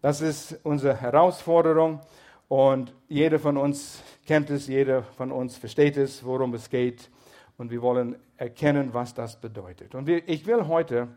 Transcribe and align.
Das 0.00 0.20
ist 0.20 0.58
unsere 0.62 1.00
Herausforderung 1.00 2.00
und 2.48 2.94
jeder 3.08 3.38
von 3.38 3.56
uns 3.56 4.02
kennt 4.26 4.48
es, 4.50 4.68
jeder 4.68 5.02
von 5.02 5.32
uns 5.32 5.56
versteht 5.56 5.96
es, 5.96 6.24
worum 6.24 6.54
es 6.54 6.70
geht 6.70 7.10
und 7.56 7.70
wir 7.70 7.82
wollen 7.82 8.16
erkennen, 8.36 8.94
was 8.94 9.12
das 9.12 9.40
bedeutet. 9.40 9.94
Und 9.94 10.08
ich 10.08 10.46
will 10.46 10.66
heute 10.68 11.08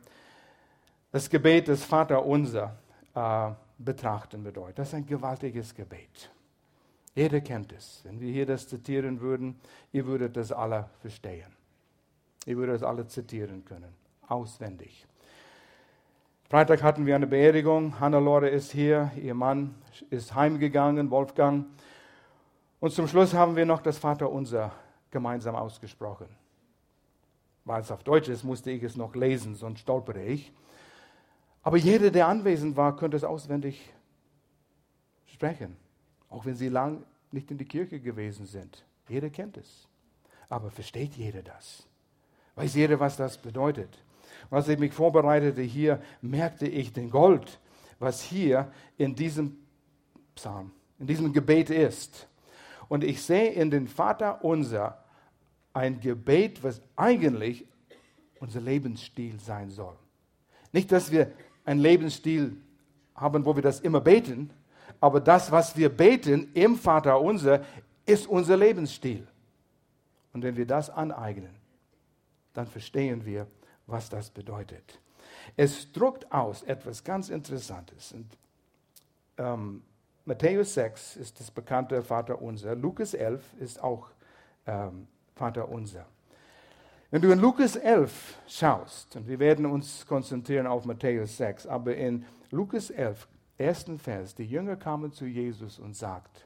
das 1.12 1.30
Gebet 1.30 1.68
des 1.68 1.84
Vaterunser 1.84 2.76
äh, 3.14 3.52
betrachten 3.78 4.44
bedeutet. 4.44 4.80
Das 4.80 4.88
ist 4.90 4.94
ein 4.96 5.06
gewaltiges 5.06 5.76
Gebet. 5.76 6.32
Jeder 7.14 7.42
kennt 7.42 7.74
es. 7.74 8.02
Wenn 8.04 8.20
wir 8.20 8.32
hier 8.32 8.46
das 8.46 8.68
zitieren 8.68 9.20
würden, 9.20 9.60
ihr 9.92 10.06
würdet 10.06 10.38
das 10.38 10.52
alle 10.52 10.90
verstehen. 11.02 11.54
Ihr 12.46 12.58
würdet 12.58 12.78
es 12.78 12.84
alle 12.84 13.06
zitieren 13.06 13.64
können, 13.66 13.94
auswendig. 14.28 15.06
Freitag 16.52 16.84
hatten 16.84 17.06
wir 17.06 17.16
eine 17.16 17.28
Beerdigung. 17.28 17.98
Hannelore 18.02 18.50
ist 18.50 18.74
hier, 18.74 19.10
ihr 19.16 19.34
Mann 19.34 19.74
ist 20.10 20.36
heimgegangen, 20.36 21.10
Wolfgang. 21.10 21.66
Und 22.82 22.92
zum 22.92 23.08
Schluss 23.08 23.34
haben 23.34 23.56
wir 23.56 23.66
noch 23.66 23.82
das 23.82 23.98
Vaterunser 23.98 24.74
gemeinsam 25.12 25.56
ausgesprochen. 25.56 26.28
Weil 27.64 27.80
es 27.80 27.90
auf 27.90 28.04
Deutsch 28.04 28.28
ist, 28.28 28.44
musste 28.44 28.70
ich 28.70 28.84
es 28.84 28.98
noch 28.98 29.16
lesen, 29.16 29.56
sonst 29.56 29.80
stolpere 29.80 30.24
ich. 30.24 30.52
Aber 31.64 31.78
jeder, 31.78 32.12
der 32.12 32.28
anwesend 32.28 32.76
war, 32.76 32.98
könnte 32.98 33.16
es 33.16 33.24
auswendig 33.24 33.90
sprechen. 35.28 35.78
Auch 36.30 36.46
wenn 36.46 36.56
sie 36.56 36.68
lang 36.68 37.06
nicht 37.32 37.50
in 37.50 37.60
die 37.60 37.66
Kirche 37.66 38.02
gewesen 38.02 38.46
sind. 38.46 38.84
Jeder 39.08 39.30
kennt 39.30 39.56
es. 39.56 39.88
Aber 40.50 40.70
versteht 40.70 41.14
jeder 41.14 41.44
das? 41.44 41.88
Weiß 42.56 42.76
jeder, 42.76 43.00
was 43.00 43.16
das 43.16 43.38
bedeutet? 43.38 44.04
Und 44.50 44.58
als 44.58 44.68
ich 44.68 44.80
mich 44.80 44.94
vorbereitete 44.94 45.62
hier, 45.62 46.02
merkte 46.22 46.68
ich 46.68 46.94
den 46.94 47.10
Gold, 47.10 47.60
was 48.00 48.22
hier 48.22 48.72
in 48.98 49.16
diesem 49.16 49.58
Psalm, 50.36 50.72
in 51.00 51.08
diesem 51.08 51.34
Gebet 51.34 51.70
ist. 51.70 52.28
Und 52.88 53.04
ich 53.04 53.22
sehe 53.22 53.52
in 53.52 53.72
den 53.72 53.88
Vater 53.88 54.44
unser 54.44 55.04
ein 55.74 56.00
Gebet, 56.00 56.64
was 56.64 56.82
eigentlich 56.96 57.66
unser 58.40 58.60
Lebensstil 58.60 59.40
sein 59.40 59.70
soll. 59.70 59.96
Nicht, 60.74 60.92
dass 60.92 61.12
wir 61.12 61.32
einen 61.64 61.80
Lebensstil 61.80 62.58
haben, 63.16 63.46
wo 63.46 63.56
wir 63.56 63.62
das 63.62 63.80
immer 63.80 64.02
beten, 64.02 64.52
aber 65.00 65.20
das, 65.20 65.52
was 65.52 65.78
wir 65.78 65.90
beten 65.90 66.50
im 66.54 66.76
Vater 66.76 67.22
unser, 67.22 67.64
ist 68.06 68.28
unser 68.28 68.58
Lebensstil. 68.58 69.28
Und 70.34 70.44
wenn 70.44 70.56
wir 70.56 70.66
das 70.66 70.90
aneignen, 70.90 71.56
dann 72.54 72.68
verstehen 72.68 73.26
wir, 73.26 73.48
was 73.88 74.10
das 74.10 74.30
bedeutet. 74.30 75.00
Es 75.58 75.92
druckt 75.92 76.32
aus 76.32 76.64
etwas 76.64 77.04
ganz 77.04 77.30
Interessantes. 77.30 78.14
Und, 78.14 78.38
ähm, 79.38 79.84
Matthäus 80.26 80.76
6 80.76 81.16
ist 81.18 81.40
das 81.40 81.50
bekannte 81.50 82.04
Vater 82.04 82.42
unser. 82.42 82.76
Lukas 82.76 83.14
11 83.14 83.42
ist 83.60 83.82
auch 83.82 84.10
ähm, 84.68 85.08
Vater 85.36 85.68
unser. 85.70 86.06
Wenn 87.10 87.22
du 87.22 87.32
in 87.32 87.40
Lukas 87.40 87.76
11 87.76 88.38
schaust, 88.48 89.16
und 89.16 89.28
wir 89.28 89.40
werden 89.40 89.66
uns 89.66 90.06
konzentrieren 90.06 90.68
auf 90.68 90.86
Matthäus 90.86 91.38
6, 91.38 91.68
aber 91.68 91.96
in 91.96 92.26
Lukas 92.52 92.90
11 92.90 93.28
ersten 93.58 94.00
Vers, 94.00 94.36
die 94.36 94.46
Jünger 94.46 94.76
kamen 94.76 95.12
zu 95.12 95.26
Jesus 95.26 95.80
und 95.80 95.96
sagten, 95.96 96.42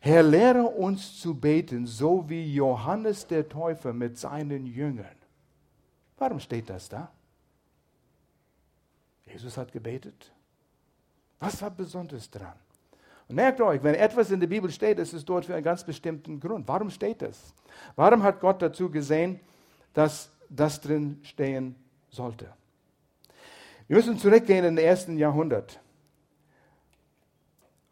Herr, 0.00 0.22
lehre 0.22 0.62
uns 0.62 1.18
zu 1.20 1.34
beten, 1.34 1.86
so 1.86 2.28
wie 2.28 2.52
Johannes 2.54 3.26
der 3.26 3.48
Täufer 3.48 3.92
mit 3.92 4.16
seinen 4.18 4.66
Jüngern. 4.66 5.17
Warum 6.18 6.40
steht 6.40 6.68
das 6.68 6.88
da? 6.88 7.10
Jesus 9.26 9.56
hat 9.56 9.72
gebetet. 9.72 10.32
Was 11.38 11.60
war 11.62 11.70
besonders 11.70 12.30
dran? 12.30 12.54
Und 13.28 13.36
merkt 13.36 13.60
euch, 13.60 13.82
wenn 13.82 13.94
etwas 13.94 14.30
in 14.30 14.40
der 14.40 14.46
Bibel 14.46 14.70
steht, 14.70 14.98
ist 14.98 15.12
es 15.12 15.24
dort 15.24 15.44
für 15.44 15.54
einen 15.54 15.64
ganz 15.64 15.84
bestimmten 15.84 16.40
Grund. 16.40 16.66
Warum 16.66 16.90
steht 16.90 17.22
das? 17.22 17.54
Warum 17.94 18.22
hat 18.22 18.40
Gott 18.40 18.62
dazu 18.62 18.90
gesehen, 18.90 19.38
dass 19.92 20.30
das 20.48 20.80
drin 20.80 21.20
stehen 21.22 21.76
sollte? 22.10 22.52
Wir 23.86 23.96
müssen 23.96 24.18
zurückgehen 24.18 24.64
in 24.64 24.76
den 24.76 24.84
ersten 24.84 25.18
Jahrhundert 25.18 25.78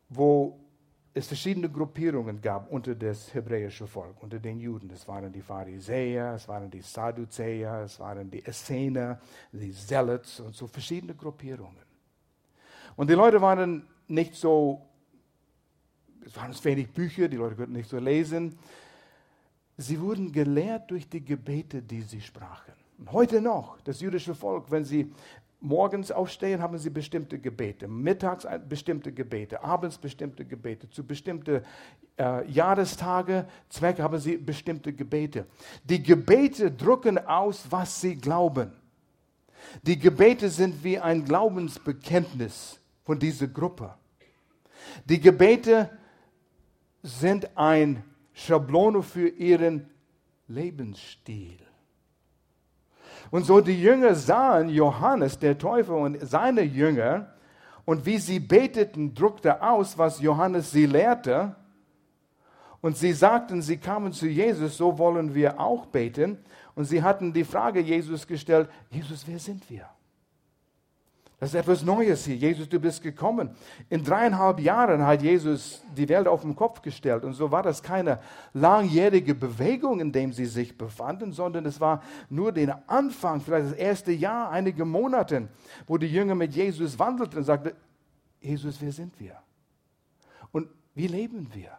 wo 0.08 0.58
es 1.16 1.28
verschiedene 1.28 1.70
Gruppierungen 1.70 2.42
gab 2.42 2.70
unter 2.70 2.94
das 2.94 3.32
hebräische 3.32 3.86
Volk, 3.86 4.22
unter 4.22 4.38
den 4.38 4.60
Juden. 4.60 4.90
Es 4.90 5.08
waren 5.08 5.32
die 5.32 5.40
Pharisäer, 5.40 6.34
es 6.34 6.46
waren 6.46 6.70
die 6.70 6.82
Sadduzäer, 6.82 7.84
es 7.86 7.98
waren 7.98 8.30
die 8.30 8.44
Essener, 8.44 9.18
die 9.50 9.72
Zealots 9.72 10.40
und 10.40 10.54
so 10.54 10.66
verschiedene 10.66 11.14
Gruppierungen. 11.14 11.86
Und 12.96 13.08
die 13.08 13.14
Leute 13.14 13.40
waren 13.40 13.86
nicht 14.06 14.34
so, 14.34 14.82
es 16.22 16.36
waren 16.36 16.54
wenig 16.62 16.92
Bücher, 16.92 17.28
die 17.28 17.38
Leute 17.38 17.56
konnten 17.56 17.72
nicht 17.72 17.88
so 17.88 17.98
lesen. 17.98 18.58
Sie 19.78 19.98
wurden 19.98 20.30
gelehrt 20.30 20.90
durch 20.90 21.08
die 21.08 21.24
Gebete, 21.24 21.80
die 21.80 22.02
sie 22.02 22.20
sprachen. 22.20 22.74
Heute 23.10 23.40
noch, 23.40 23.80
das 23.80 24.02
jüdische 24.02 24.34
Volk, 24.34 24.70
wenn 24.70 24.84
sie 24.84 25.10
morgens 25.60 26.10
aufstehen, 26.10 26.60
haben 26.60 26.78
sie 26.78 26.90
bestimmte 26.90 27.38
Gebete, 27.38 27.88
mittags 27.88 28.46
bestimmte 28.68 29.12
Gebete, 29.12 29.62
abends 29.62 29.98
bestimmte 29.98 30.44
Gebete, 30.44 30.88
zu 30.90 31.04
bestimmten 31.04 31.62
äh, 32.18 32.50
Jahrestage, 32.50 33.46
Zwecke 33.68 34.02
haben 34.02 34.18
sie 34.18 34.36
bestimmte 34.36 34.92
Gebete. 34.92 35.46
Die 35.84 36.02
Gebete 36.02 36.70
drücken 36.70 37.18
aus, 37.18 37.66
was 37.70 38.00
sie 38.00 38.16
glauben. 38.16 38.72
Die 39.82 39.98
Gebete 39.98 40.48
sind 40.50 40.84
wie 40.84 40.98
ein 40.98 41.24
Glaubensbekenntnis 41.24 42.78
von 43.04 43.18
dieser 43.18 43.48
Gruppe. 43.48 43.94
Die 45.04 45.20
Gebete 45.20 45.90
sind 47.02 47.56
ein 47.56 48.04
Schablone 48.32 49.02
für 49.02 49.28
ihren 49.28 49.88
Lebensstil. 50.48 51.65
Und 53.30 53.44
so 53.44 53.60
die 53.60 53.80
Jünger 53.80 54.14
sahen 54.14 54.68
Johannes, 54.68 55.38
der 55.38 55.58
Täufer 55.58 55.96
und 55.96 56.18
seine 56.26 56.62
Jünger, 56.62 57.32
und 57.84 58.04
wie 58.04 58.18
sie 58.18 58.40
beteten, 58.40 59.14
druckte 59.14 59.62
aus, 59.62 59.96
was 59.96 60.20
Johannes 60.20 60.72
sie 60.72 60.86
lehrte. 60.86 61.54
Und 62.80 62.96
sie 62.96 63.12
sagten, 63.12 63.62
sie 63.62 63.78
kamen 63.78 64.12
zu 64.12 64.26
Jesus, 64.26 64.76
so 64.76 64.98
wollen 64.98 65.34
wir 65.34 65.60
auch 65.60 65.86
beten. 65.86 66.38
Und 66.74 66.84
sie 66.84 67.02
hatten 67.02 67.32
die 67.32 67.44
Frage 67.44 67.80
Jesus 67.80 68.26
gestellt, 68.26 68.68
Jesus, 68.90 69.24
wer 69.26 69.38
sind 69.38 69.70
wir? 69.70 69.88
Das 71.38 71.50
ist 71.50 71.54
etwas 71.54 71.82
Neues 71.82 72.24
hier. 72.24 72.36
Jesus, 72.36 72.66
du 72.66 72.80
bist 72.80 73.02
gekommen. 73.02 73.50
In 73.90 74.02
dreieinhalb 74.02 74.58
Jahren 74.58 75.06
hat 75.06 75.20
Jesus 75.20 75.82
die 75.94 76.08
Welt 76.08 76.26
auf 76.26 76.40
den 76.40 76.56
Kopf 76.56 76.80
gestellt. 76.80 77.24
Und 77.24 77.34
so 77.34 77.50
war 77.50 77.62
das 77.62 77.82
keine 77.82 78.20
langjährige 78.54 79.34
Bewegung, 79.34 80.00
in 80.00 80.12
dem 80.12 80.32
sie 80.32 80.46
sich 80.46 80.78
befanden, 80.78 81.32
sondern 81.32 81.66
es 81.66 81.78
war 81.78 82.02
nur 82.30 82.52
der 82.52 82.82
Anfang, 82.88 83.42
vielleicht 83.42 83.72
das 83.72 83.76
erste 83.76 84.12
Jahr, 84.12 84.50
einige 84.50 84.86
Monate, 84.86 85.48
wo 85.86 85.98
die 85.98 86.06
Jünger 86.06 86.34
mit 86.34 86.54
Jesus 86.54 86.98
wandelten 86.98 87.38
und 87.38 87.44
sagten, 87.44 87.72
Jesus, 88.40 88.80
wer 88.80 88.92
sind 88.92 89.18
wir? 89.20 89.36
Und 90.52 90.68
wie 90.94 91.06
leben 91.06 91.50
wir? 91.52 91.76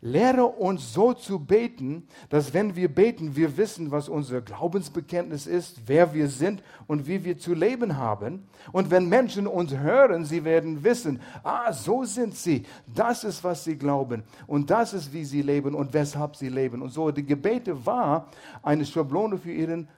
Lehre 0.00 0.46
uns 0.46 0.94
so 0.94 1.12
zu 1.12 1.38
beten, 1.38 2.08
dass 2.30 2.54
wenn 2.54 2.74
wir 2.74 2.92
beten, 2.92 3.36
wir 3.36 3.56
wissen, 3.56 3.90
was 3.90 4.08
unser 4.08 4.40
Glaubensbekenntnis 4.40 5.46
ist, 5.46 5.82
wer 5.86 6.14
wir 6.14 6.28
sind 6.28 6.62
und 6.86 7.06
wie 7.06 7.24
wir 7.24 7.38
zu 7.38 7.52
leben 7.52 7.96
haben. 7.96 8.48
Und 8.72 8.90
wenn 8.90 9.08
Menschen 9.08 9.46
uns 9.46 9.72
hören, 9.72 10.24
sie 10.24 10.44
werden 10.44 10.82
wissen, 10.82 11.20
ah, 11.42 11.72
so 11.72 12.04
sind 12.04 12.34
sie. 12.34 12.64
Das 12.86 13.24
ist, 13.24 13.44
was 13.44 13.64
sie 13.64 13.76
glauben. 13.76 14.22
Und 14.46 14.70
das 14.70 14.94
ist, 14.94 15.12
wie 15.12 15.24
sie 15.24 15.42
leben 15.42 15.74
und 15.74 15.92
weshalb 15.92 16.36
sie 16.36 16.48
leben. 16.48 16.80
Und 16.80 16.90
so, 16.90 17.10
die 17.10 17.24
Gebete 17.24 17.84
war 17.84 18.30
eine 18.62 18.86
Schablone 18.86 19.36
für 19.36 19.52
ihren 19.52 19.88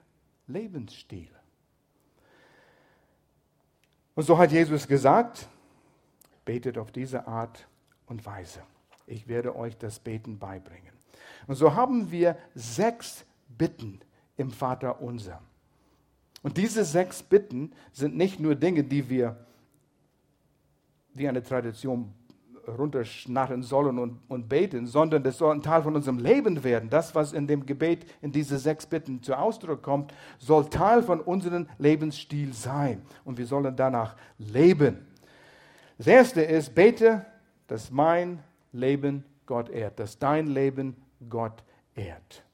Lebensstil. 0.49 1.31
Und 4.15 4.25
so 4.25 4.37
hat 4.37 4.53
Jesus 4.53 4.87
gesagt, 4.87 5.49
betet 6.45 6.77
auf 6.77 6.91
diese 6.91 7.27
Art 7.27 7.67
und 8.07 8.25
Weise. 8.27 8.61
Ich 9.13 9.29
werde 9.29 9.55
euch 9.55 9.77
das 9.77 9.99
Beten 9.99 10.39
beibringen. 10.39 10.93
Und 11.47 11.57
so 11.57 11.75
haben 11.75 12.11
wir 12.11 12.37
sechs 12.55 13.27
Bitten 13.47 14.01
im 14.37 14.51
Vater 14.51 15.03
unser. 15.03 15.41
Und 16.43 16.57
diese 16.57 16.85
sechs 16.85 17.23
Bitten 17.23 17.73
sind 17.93 18.17
nicht 18.17 18.41
nur 18.41 18.55
Dinge, 18.55 18.83
die 18.83 19.11
wir 19.11 19.37
wie 21.13 21.29
eine 21.29 21.43
Tradition 21.43 22.15
runterschnarren 22.67 23.63
sollen 23.63 23.99
und, 23.99 24.21
und 24.29 24.49
beten, 24.49 24.87
sondern 24.87 25.23
das 25.23 25.37
soll 25.37 25.55
ein 25.55 25.63
Teil 25.63 25.83
von 25.83 25.95
unserem 25.95 26.19
Leben 26.19 26.65
werden. 26.65 26.89
Das, 26.89 27.15
was 27.15 27.35
in 27.35 27.47
dem 27.47 27.67
Gebet 27.67 28.07
in 28.23 28.33
diese 28.33 28.59
sechs 28.59 28.87
Bitten 28.87 29.23
zu 29.23 29.37
Ausdruck 29.37 29.83
kommt, 29.83 30.15
soll 30.39 30.71
Teil 30.71 31.03
von 31.03 31.21
unserem 31.21 31.69
Lebensstil 31.77 32.55
sein. 32.55 33.03
Und 33.25 33.37
wir 33.37 33.47
sollen 33.47 33.77
danach 33.77 34.17
leben. 34.39 35.07
Das 35.99 36.07
erste 36.07 36.41
ist, 36.41 36.75
bete, 36.75 37.27
dass 37.67 37.91
mein 37.91 38.39
Leben 38.73 39.25
Gott 39.47 39.69
ehrt, 39.69 39.99
dass 39.99 40.19
dein 40.19 40.47
Leben 40.47 40.97
Gott 41.29 41.63
ehrt. 41.95 42.45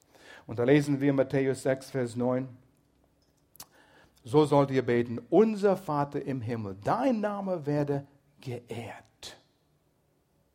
Und 0.47 0.59
da 0.59 0.65
lesen 0.65 1.01
wir 1.01 1.13
Matthäus 1.13 1.63
6, 1.63 1.91
Vers 1.91 2.17
9. 2.17 2.49
So 4.25 4.45
sollt 4.45 4.71
ihr 4.71 4.83
beten, 4.83 5.21
unser 5.31 5.77
Vater 5.77 6.23
im 6.23 6.41
Himmel, 6.41 6.77
dein 6.83 7.21
Name 7.21 7.65
werde 7.67 8.07
geehrt. 8.41 9.39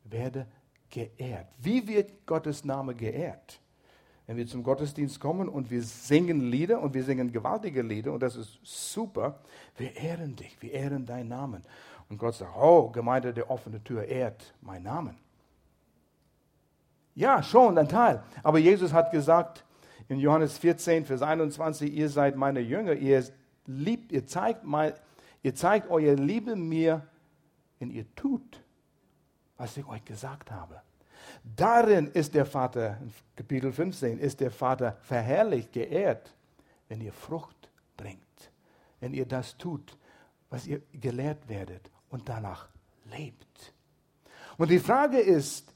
Werde 0.04 0.46
geehrt. 0.90 1.48
Wie 1.58 1.86
wird 1.86 2.26
Gottes 2.26 2.64
Name 2.64 2.94
geehrt? 2.94 3.60
Wenn 4.26 4.36
wir 4.36 4.46
zum 4.46 4.62
Gottesdienst 4.62 5.20
kommen 5.20 5.48
und 5.48 5.70
wir 5.70 5.82
singen 5.82 6.40
Lieder 6.40 6.80
und 6.80 6.94
wir 6.94 7.04
singen 7.04 7.30
gewaltige 7.30 7.82
Lieder 7.82 8.12
und 8.12 8.22
das 8.22 8.36
ist 8.36 8.58
super, 8.62 9.40
wir 9.76 9.94
ehren 9.96 10.34
dich, 10.34 10.56
wir 10.62 10.72
ehren 10.72 11.04
deinen 11.04 11.28
Namen. 11.28 11.62
Und 12.08 12.18
Gott 12.18 12.34
sagt, 12.34 12.56
oh, 12.56 12.88
Gemeinde 12.90 13.34
der 13.34 13.50
offenen 13.50 13.82
Tür 13.84 14.04
ehrt 14.04 14.54
meinen 14.60 14.84
Namen. 14.84 15.23
Ja, 17.14 17.42
schon 17.42 17.78
ein 17.78 17.88
Teil. 17.88 18.22
Aber 18.42 18.58
Jesus 18.58 18.92
hat 18.92 19.10
gesagt 19.10 19.64
in 20.08 20.18
Johannes 20.18 20.58
14, 20.58 21.04
Vers 21.04 21.22
21, 21.22 21.92
ihr 21.92 22.08
seid 22.08 22.36
meine 22.36 22.60
Jünger, 22.60 22.94
ihr 22.94 23.24
liebt, 23.66 24.12
ihr 24.12 24.26
zeigt, 24.26 24.64
mein, 24.64 24.92
ihr 25.42 25.54
zeigt 25.54 25.90
eure 25.90 26.14
Liebe 26.14 26.56
mir, 26.56 27.06
wenn 27.78 27.90
ihr 27.90 28.12
tut, 28.14 28.62
was 29.56 29.76
ich 29.76 29.86
euch 29.86 30.04
gesagt 30.04 30.50
habe. 30.50 30.82
Darin 31.42 32.08
ist 32.08 32.34
der 32.34 32.46
Vater, 32.46 32.98
Kapitel 33.36 33.72
15, 33.72 34.18
ist 34.18 34.40
der 34.40 34.50
Vater 34.50 34.96
verherrlicht, 35.02 35.72
geehrt, 35.72 36.34
wenn 36.88 37.00
ihr 37.00 37.12
Frucht 37.12 37.70
bringt, 37.96 38.50
wenn 39.00 39.14
ihr 39.14 39.26
das 39.26 39.56
tut, 39.56 39.96
was 40.50 40.66
ihr 40.66 40.82
gelehrt 40.92 41.48
werdet 41.48 41.90
und 42.10 42.28
danach 42.28 42.68
lebt. 43.10 43.72
Und 44.56 44.70
die 44.70 44.78
Frage 44.78 45.18
ist, 45.18 45.73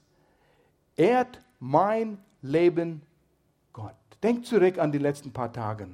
ehrt 0.99 1.41
mein 1.59 2.19
Leben 2.41 3.01
Gott? 3.73 3.95
Denk 4.21 4.45
zurück 4.45 4.77
an 4.77 4.91
die 4.91 4.97
letzten 4.97 5.31
paar 5.31 5.51
Tage. 5.51 5.87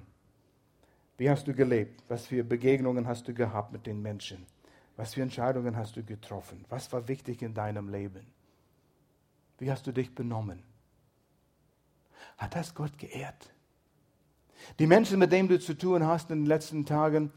Wie 1.18 1.30
hast 1.30 1.48
du 1.48 1.54
gelebt? 1.54 2.04
Was 2.10 2.28
für 2.28 2.44
Begegnungen 2.44 3.07
hast 3.07 3.28
du 3.28 3.34
gehabt 3.34 3.72
mit 3.72 3.86
den 3.86 4.02
Menschen? 4.02 4.46
Was 4.98 5.13
für 5.13 5.22
Entscheidungen 5.22 5.78
hast 5.78 5.96
du 5.96 6.04
getroffen? 6.04 6.66
Was 6.69 6.92
war 6.92 7.07
wichtig 7.07 7.42
in 7.42 7.54
deinem 7.54 7.90
Leben? 7.90 8.25
Wie 9.60 9.72
hast 9.72 9.88
du 9.88 9.92
dich 9.92 10.13
benommen? 10.13 10.63
Hat 12.38 12.56
das 12.56 12.74
Gott 12.74 12.98
geehrt? 12.98 13.54
Die 14.80 14.88
Menschen, 14.88 15.19
mit 15.19 15.31
denen 15.31 15.48
du 15.48 15.60
zu 15.60 15.78
tun 15.78 16.06
hast 16.06 16.31
in 16.31 16.40
den 16.40 16.46
letzten 16.48 16.86
Tagen, 16.86 17.31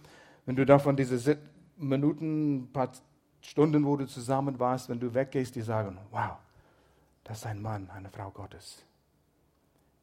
wenn 0.47 0.57
du 0.57 0.65
davon 0.65 0.97
diese 0.97 1.39
Minuten, 1.77 2.63
ein 2.63 2.73
paar 2.73 2.91
Stunden, 3.41 3.85
wo 3.85 3.97
du 3.97 4.07
zusammen 4.07 4.59
warst, 4.59 4.89
wenn 4.89 4.99
du 4.99 5.13
weggehst, 5.13 5.55
die 5.55 5.63
sagen, 5.63 5.99
wow, 6.11 6.39
das 7.29 7.41
ist 7.41 7.47
ein 7.47 7.61
Mann, 7.61 7.91
eine 7.91 8.09
Frau 8.09 8.31
Gottes. 8.31 8.83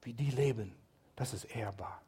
Wie 0.04 0.14
die 0.14 0.30
leben, 0.30 0.76
das 1.16 1.34
ist 1.34 1.46
ehrbar. 1.46 2.04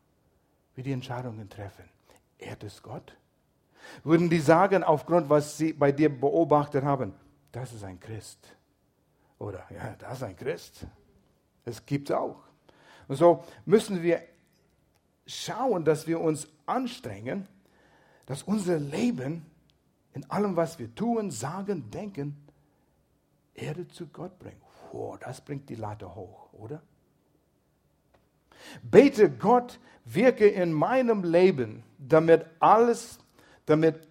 Wie 0.76 0.84
die 0.84 0.92
Entscheidungen 0.92 1.50
treffen. 1.50 1.90
Ehrt 2.38 2.64
es 2.64 2.84
Gott? 2.84 3.18
Würden 4.04 4.30
die 4.30 4.40
sagen, 4.40 4.84
aufgrund, 4.84 5.28
was 5.28 5.58
sie 5.58 5.74
bei 5.74 5.92
dir 5.92 6.10
beobachtet 6.10 6.84
haben, 6.84 7.16
das 7.52 7.74
ist 7.74 7.84
ein 7.84 8.00
Christ. 8.00 8.56
Oder, 9.40 9.66
ja, 9.72 9.96
das 9.98 10.18
ist 10.18 10.24
ein 10.24 10.36
Christ. 10.36 10.86
Es 11.66 11.84
gibt 11.84 12.12
auch. 12.12 12.44
Und 13.08 13.16
so 13.16 13.44
müssen 13.66 14.04
wir 14.04 14.22
schauen, 15.26 15.84
dass 15.84 16.06
wir 16.06 16.22
uns 16.22 16.48
anstrengen, 16.68 17.48
dass 18.28 18.44
unser 18.44 18.78
Leben 18.78 19.48
in 20.14 20.30
allem, 20.30 20.56
was 20.56 20.78
wir 20.78 20.94
tun, 20.94 21.32
sagen, 21.32 21.90
denken, 21.90 22.38
Erde 23.56 23.88
zu 23.88 24.06
Gott 24.06 24.38
bringt. 24.38 24.67
Oh, 24.92 25.16
das 25.20 25.42
bringt 25.42 25.70
die 25.70 25.76
Latte 25.76 26.14
hoch, 26.14 26.54
oder? 26.54 26.82
Bete 28.82 29.30
Gott, 29.30 29.80
wirke 30.06 30.48
in 30.48 30.74
meinem 30.74 31.24
Leben, 31.24 31.84
damit 31.98 32.46
alles, 32.60 33.20
damit 33.66 34.08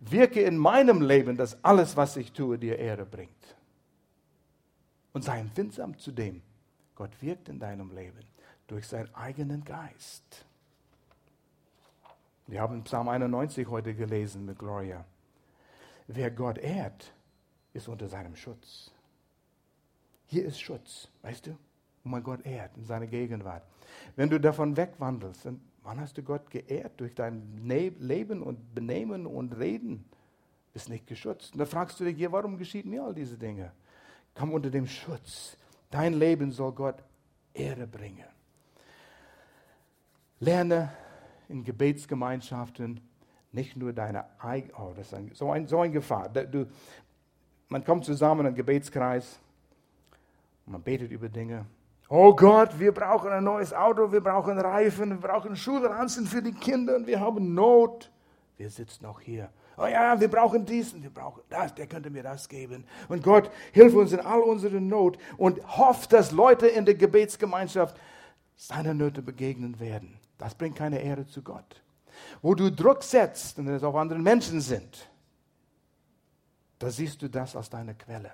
wirke 0.00 0.40
in 0.42 0.56
meinem 0.56 1.02
Leben, 1.02 1.36
dass 1.36 1.62
alles, 1.64 1.96
was 1.96 2.16
ich 2.16 2.32
tue, 2.32 2.58
dir 2.58 2.78
Ehre 2.78 3.04
bringt. 3.04 3.56
Und 5.12 5.22
sei 5.22 5.40
empfindsam 5.40 5.98
zu 5.98 6.12
dem. 6.12 6.42
Gott 6.94 7.10
wirkt 7.22 7.48
in 7.48 7.58
deinem 7.58 7.94
Leben 7.94 8.24
durch 8.66 8.86
seinen 8.86 9.12
eigenen 9.14 9.64
Geist. 9.64 10.44
Wir 12.46 12.60
haben 12.60 12.82
Psalm 12.84 13.08
91 13.08 13.68
heute 13.68 13.94
gelesen 13.94 14.44
mit 14.44 14.58
Gloria. 14.58 15.04
Wer 16.06 16.30
Gott 16.30 16.58
ehrt, 16.58 17.12
ist 17.72 17.88
unter 17.88 18.08
seinem 18.08 18.34
Schutz. 18.34 18.90
Hier 20.28 20.44
ist 20.44 20.60
Schutz, 20.60 21.08
weißt 21.22 21.46
du? 21.46 21.50
Und 22.04 22.10
man 22.10 22.22
Gott 22.22 22.44
ehrt 22.44 22.76
in 22.76 22.84
seiner 22.84 23.06
Gegenwart. 23.06 23.62
Wenn 24.14 24.28
du 24.28 24.38
davon 24.38 24.76
wegwandelst, 24.76 25.46
dann 25.46 25.60
wann 25.82 25.98
hast 26.00 26.18
du 26.18 26.22
Gott 26.22 26.50
geehrt? 26.50 27.00
Durch 27.00 27.14
dein 27.14 27.56
Leben 27.64 28.42
und 28.42 28.74
Benehmen 28.74 29.26
und 29.26 29.58
Reden. 29.58 30.04
Bist 30.74 30.90
nicht 30.90 31.06
geschützt. 31.06 31.54
Und 31.54 31.60
da 31.60 31.64
fragst 31.64 31.98
du 31.98 32.04
dich, 32.04 32.18
ja, 32.18 32.30
warum 32.30 32.58
geschieht 32.58 32.84
mir 32.84 33.02
all 33.02 33.14
diese 33.14 33.38
Dinge? 33.38 33.72
Komm 34.34 34.52
unter 34.52 34.70
dem 34.70 34.86
Schutz. 34.86 35.56
Dein 35.90 36.12
Leben 36.12 36.52
soll 36.52 36.72
Gott 36.72 37.02
Ehre 37.54 37.86
bringen. 37.86 38.26
Lerne 40.40 40.92
in 41.48 41.64
Gebetsgemeinschaften 41.64 43.00
nicht 43.50 43.78
nur 43.78 43.94
deine 43.94 44.26
eigene, 44.38 44.74
oh, 44.78 44.92
das 44.94 45.06
ist 45.06 45.14
ein, 45.14 45.30
so, 45.32 45.50
ein, 45.50 45.66
so 45.66 45.80
eine 45.80 45.92
Gefahr. 45.92 46.28
Du, 46.28 46.66
man 47.68 47.82
kommt 47.82 48.04
zusammen 48.04 48.40
in 48.40 48.46
einen 48.48 48.56
Gebetskreis 48.56 49.40
und 50.68 50.72
man 50.72 50.82
betet 50.82 51.10
über 51.10 51.28
Dinge. 51.28 51.66
Oh 52.08 52.34
Gott, 52.34 52.78
wir 52.78 52.92
brauchen 52.92 53.30
ein 53.30 53.44
neues 53.44 53.72
Auto, 53.72 54.12
wir 54.12 54.20
brauchen 54.20 54.58
Reifen, 54.58 55.10
wir 55.10 55.28
brauchen 55.28 55.56
Schulranzen 55.56 56.26
für 56.26 56.42
die 56.42 56.52
Kinder 56.52 56.96
und 56.96 57.06
wir 57.06 57.20
haben 57.20 57.54
Not. 57.54 58.10
Wir 58.56 58.70
sitzen 58.70 59.06
auch 59.06 59.20
hier. 59.20 59.50
Oh 59.76 59.86
ja, 59.86 60.18
wir 60.20 60.28
brauchen 60.28 60.64
dies 60.64 60.92
und 60.92 61.02
wir 61.02 61.10
brauchen 61.10 61.42
das, 61.48 61.74
der 61.74 61.86
könnte 61.86 62.10
mir 62.10 62.22
das 62.22 62.48
geben. 62.48 62.84
Und 63.08 63.22
Gott, 63.22 63.50
hilf 63.72 63.94
uns 63.94 64.12
in 64.12 64.20
all 64.20 64.40
unserer 64.40 64.80
Not 64.80 65.18
und 65.36 65.60
hofft, 65.78 66.12
dass 66.12 66.32
Leute 66.32 66.66
in 66.66 66.84
der 66.84 66.94
Gebetsgemeinschaft 66.94 67.98
seiner 68.56 68.94
Nöte 68.94 69.22
begegnen 69.22 69.80
werden. 69.80 70.18
Das 70.36 70.54
bringt 70.54 70.76
keine 70.76 71.00
Ehre 71.00 71.26
zu 71.26 71.42
Gott 71.42 71.82
wo 72.42 72.54
du 72.54 72.70
Druck 72.70 73.02
setzt 73.02 73.58
und 73.58 73.68
es 73.68 73.82
auch 73.82 73.94
andere 73.94 74.18
Menschen 74.18 74.60
sind, 74.60 75.08
da 76.78 76.90
siehst 76.90 77.22
du 77.22 77.28
das 77.28 77.56
als 77.56 77.70
deine 77.70 77.94
Quelle. 77.94 78.32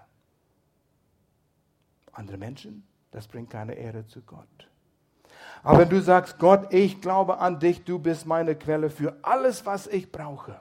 Andere 2.14 2.38
Menschen, 2.38 2.86
das 3.10 3.28
bringt 3.28 3.50
keine 3.50 3.74
Ehre 3.74 4.06
zu 4.06 4.22
Gott. 4.22 4.68
Aber 5.62 5.80
wenn 5.80 5.88
du 5.88 6.00
sagst, 6.00 6.38
Gott, 6.38 6.72
ich 6.72 7.00
glaube 7.00 7.38
an 7.38 7.58
dich, 7.58 7.84
du 7.84 7.98
bist 7.98 8.26
meine 8.26 8.54
Quelle 8.54 8.90
für 8.90 9.16
alles, 9.22 9.66
was 9.66 9.86
ich 9.86 10.10
brauche. 10.10 10.56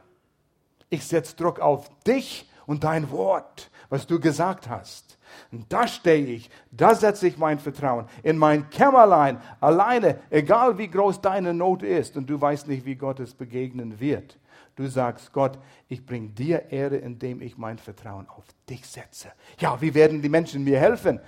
Ich 0.90 1.06
setze 1.06 1.36
Druck 1.36 1.60
auf 1.60 1.90
dich 2.04 2.50
und 2.66 2.84
dein 2.84 3.12
Wort, 3.12 3.70
was 3.90 4.08
du 4.08 4.20
gesagt 4.20 4.70
hast. 4.70 5.18
Und 5.52 5.72
da 5.74 5.88
stehe 5.88 6.26
ich, 6.26 6.50
da 6.72 6.96
setze 6.96 7.28
ich 7.28 7.38
mein 7.38 7.60
Vertrauen. 7.60 8.06
In 8.22 8.38
mein 8.38 8.70
Kämmerlein, 8.70 9.42
alleine, 9.60 10.20
egal 10.30 10.78
wie 10.78 10.88
groß 10.88 11.22
deine 11.22 11.54
Not 11.54 11.84
ist 11.84 12.16
und 12.16 12.30
du 12.30 12.40
weißt 12.40 12.68
nicht, 12.68 12.86
wie 12.86 12.96
Gott 12.96 13.20
es 13.20 13.34
begegnen 13.34 14.00
wird. 14.00 14.38
Du 14.76 14.88
sagst, 14.88 15.34
Gott, 15.34 15.60
ich 15.88 16.06
bringe 16.06 16.30
dir 16.30 16.72
Ehre, 16.72 16.98
indem 16.98 17.42
ich 17.42 17.58
mein 17.58 17.78
Vertrauen 17.78 18.28
auf 18.30 18.46
dich 18.70 18.86
setze. 18.86 19.32
Ja, 19.60 19.80
wie 19.82 19.94
werden 19.94 20.22
die 20.22 20.30
Menschen 20.30 20.64
mir 20.64 20.80
helfen? 20.80 21.20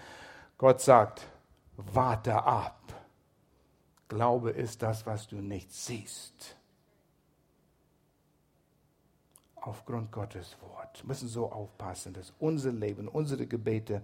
Gott 0.57 0.81
sagt, 0.81 1.27
warte 1.75 2.43
ab. 2.43 2.81
Glaube 4.07 4.51
ist 4.51 4.81
das, 4.81 5.05
was 5.05 5.27
du 5.27 5.37
nicht 5.37 5.73
siehst 5.73 6.55
aufgrund 9.65 10.11
Gottes 10.11 10.55
Wort. 10.61 11.01
Wir 11.01 11.07
müssen 11.07 11.27
so 11.27 11.51
aufpassen, 11.51 12.13
dass 12.13 12.33
unser 12.39 12.71
Leben, 12.71 13.07
unsere 13.07 13.45
Gebete 13.47 14.01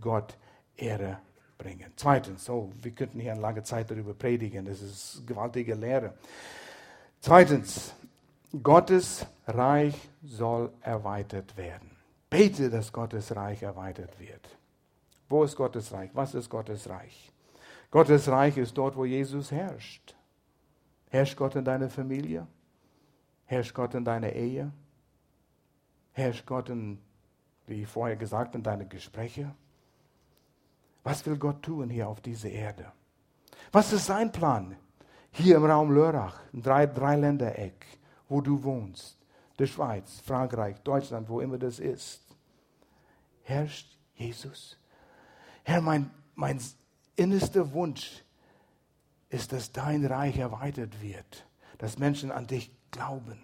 Gott 0.00 0.36
Ehre 0.76 1.18
bringen. 1.58 1.92
Zweitens, 1.96 2.44
so, 2.44 2.70
wir 2.82 2.90
könnten 2.90 3.20
hier 3.20 3.32
eine 3.32 3.40
lange 3.40 3.62
Zeit 3.62 3.90
darüber 3.90 4.14
predigen, 4.14 4.64
das 4.64 4.82
ist 4.82 5.26
gewaltige 5.26 5.74
Lehre. 5.74 6.14
Zweitens, 7.20 7.94
Gottes 8.62 9.26
Reich 9.46 9.96
soll 10.22 10.72
erweitert 10.80 11.56
werden. 11.56 11.90
Bete, 12.28 12.68
dass 12.68 12.92
Gottes 12.92 13.34
Reich 13.34 13.62
erweitert 13.62 14.18
wird. 14.18 14.48
Wo 15.28 15.44
ist 15.44 15.56
Gottes 15.56 15.92
Reich? 15.92 16.10
Was 16.14 16.34
ist 16.34 16.48
Gottes 16.48 16.88
Reich? 16.88 17.32
Gottes 17.90 18.28
Reich 18.28 18.56
ist 18.56 18.76
dort, 18.76 18.96
wo 18.96 19.04
Jesus 19.04 19.50
herrscht. 19.50 20.14
Herrscht 21.08 21.36
Gott 21.36 21.56
in 21.56 21.64
deiner 21.64 21.88
Familie? 21.88 22.46
Herrscht 23.46 23.74
Gott 23.74 23.94
in 23.94 24.04
deiner 24.04 24.32
Ehe? 24.32 24.72
Herrscht 26.12 26.46
Gott 26.46 26.68
in, 26.68 26.98
wie 27.66 27.84
vorher 27.84 28.16
gesagt, 28.16 28.54
in 28.54 28.62
deine 28.62 28.86
Gespräche? 28.86 29.54
Was 31.04 31.24
will 31.24 31.36
Gott 31.36 31.62
tun 31.62 31.88
hier 31.88 32.08
auf 32.08 32.20
dieser 32.20 32.50
Erde? 32.50 32.92
Was 33.70 33.92
ist 33.92 34.06
sein 34.06 34.32
Plan? 34.32 34.76
Hier 35.30 35.56
im 35.56 35.64
Raum 35.64 35.92
Lörrach, 35.92 36.40
im 36.52 36.62
drei, 36.62 36.86
Dreiländereck, 36.86 37.86
wo 38.28 38.40
du 38.40 38.62
wohnst, 38.64 39.18
der 39.58 39.66
Schweiz, 39.66 40.20
Frankreich, 40.20 40.80
Deutschland, 40.82 41.28
wo 41.28 41.40
immer 41.40 41.58
das 41.58 41.78
ist. 41.78 42.22
Herrscht 43.42 43.96
Jesus? 44.14 44.78
Herr, 45.68 45.80
mein, 45.80 46.10
mein 46.34 46.60
innerster 47.16 47.72
Wunsch 47.72 48.22
ist, 49.28 49.52
dass 49.52 49.72
dein 49.72 50.04
Reich 50.04 50.38
erweitert 50.38 51.02
wird 51.02 51.46
dass 51.78 51.98
Menschen 51.98 52.30
an 52.30 52.46
dich 52.46 52.70
glauben? 52.90 53.38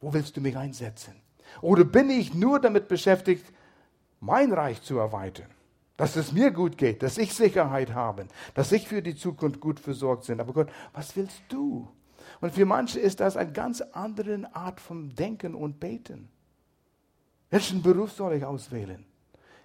Wo 0.00 0.12
willst 0.12 0.36
du 0.36 0.40
mich 0.40 0.56
einsetzen? 0.56 1.14
Oder 1.60 1.84
bin 1.84 2.10
ich 2.10 2.34
nur 2.34 2.60
damit 2.60 2.88
beschäftigt, 2.88 3.44
mein 4.20 4.52
Reich 4.52 4.82
zu 4.82 4.98
erweitern? 4.98 5.50
Dass 5.96 6.16
es 6.16 6.32
mir 6.32 6.50
gut 6.50 6.78
geht, 6.78 7.02
dass 7.02 7.18
ich 7.18 7.34
Sicherheit 7.34 7.92
habe, 7.92 8.26
dass 8.54 8.72
ich 8.72 8.88
für 8.88 9.02
die 9.02 9.16
Zukunft 9.16 9.60
gut 9.60 9.80
versorgt 9.80 10.26
bin. 10.26 10.40
Aber 10.40 10.54
Gott, 10.54 10.70
was 10.94 11.14
willst 11.16 11.42
du? 11.48 11.88
Und 12.40 12.54
für 12.54 12.64
manche 12.64 13.00
ist 13.00 13.20
das 13.20 13.36
eine 13.36 13.52
ganz 13.52 13.82
andere 13.82 14.48
Art 14.54 14.80
von 14.80 15.14
Denken 15.14 15.54
und 15.54 15.78
Beten. 15.78 16.30
Welchen 17.50 17.82
Beruf 17.82 18.12
soll 18.12 18.34
ich 18.34 18.44
auswählen? 18.44 19.04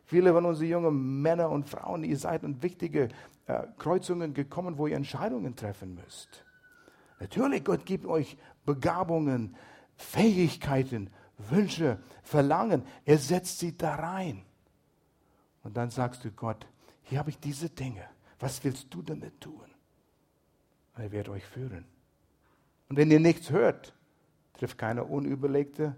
Viele 0.06 0.34
von 0.34 0.46
unseren 0.46 0.68
jungen 0.68 1.22
Männern 1.22 1.52
und 1.52 1.70
Frauen, 1.70 2.04
ihr 2.04 2.18
seid 2.18 2.44
in 2.44 2.62
wichtige 2.62 3.10
äh, 3.48 3.64
Kreuzungen 3.78 4.34
gekommen, 4.34 4.78
wo 4.78 4.88
ihr 4.88 4.96
Entscheidungen 4.96 5.56
treffen 5.56 5.96
müsst. 5.96 6.46
Natürlich, 7.20 7.64
Gott 7.64 7.86
gibt 7.86 8.06
euch 8.06 8.38
Begabungen, 8.66 9.56
Fähigkeiten, 9.96 11.10
Wünsche, 11.38 12.00
Verlangen. 12.24 12.84
Er 13.06 13.18
setzt 13.18 13.60
sie 13.60 13.78
da 13.78 13.96
rein. 13.96 14.44
Und 15.64 15.76
dann 15.78 15.90
sagst 15.90 16.24
du 16.24 16.32
Gott, 16.32 16.68
hier 17.04 17.20
habe 17.20 17.30
ich 17.30 17.40
diese 17.40 17.70
Dinge. 17.70 18.04
Was 18.40 18.64
willst 18.64 18.94
du 18.94 19.02
damit 19.02 19.42
tun? 19.42 19.62
Er 20.96 21.12
wird 21.12 21.30
euch 21.30 21.46
führen. 21.46 21.86
Und 22.90 22.98
wenn 22.98 23.12
ihr 23.12 23.20
nichts 23.20 23.50
hört, 23.50 23.94
trifft 24.54 24.78
keine 24.78 25.04
unüberlegte, 25.04 25.96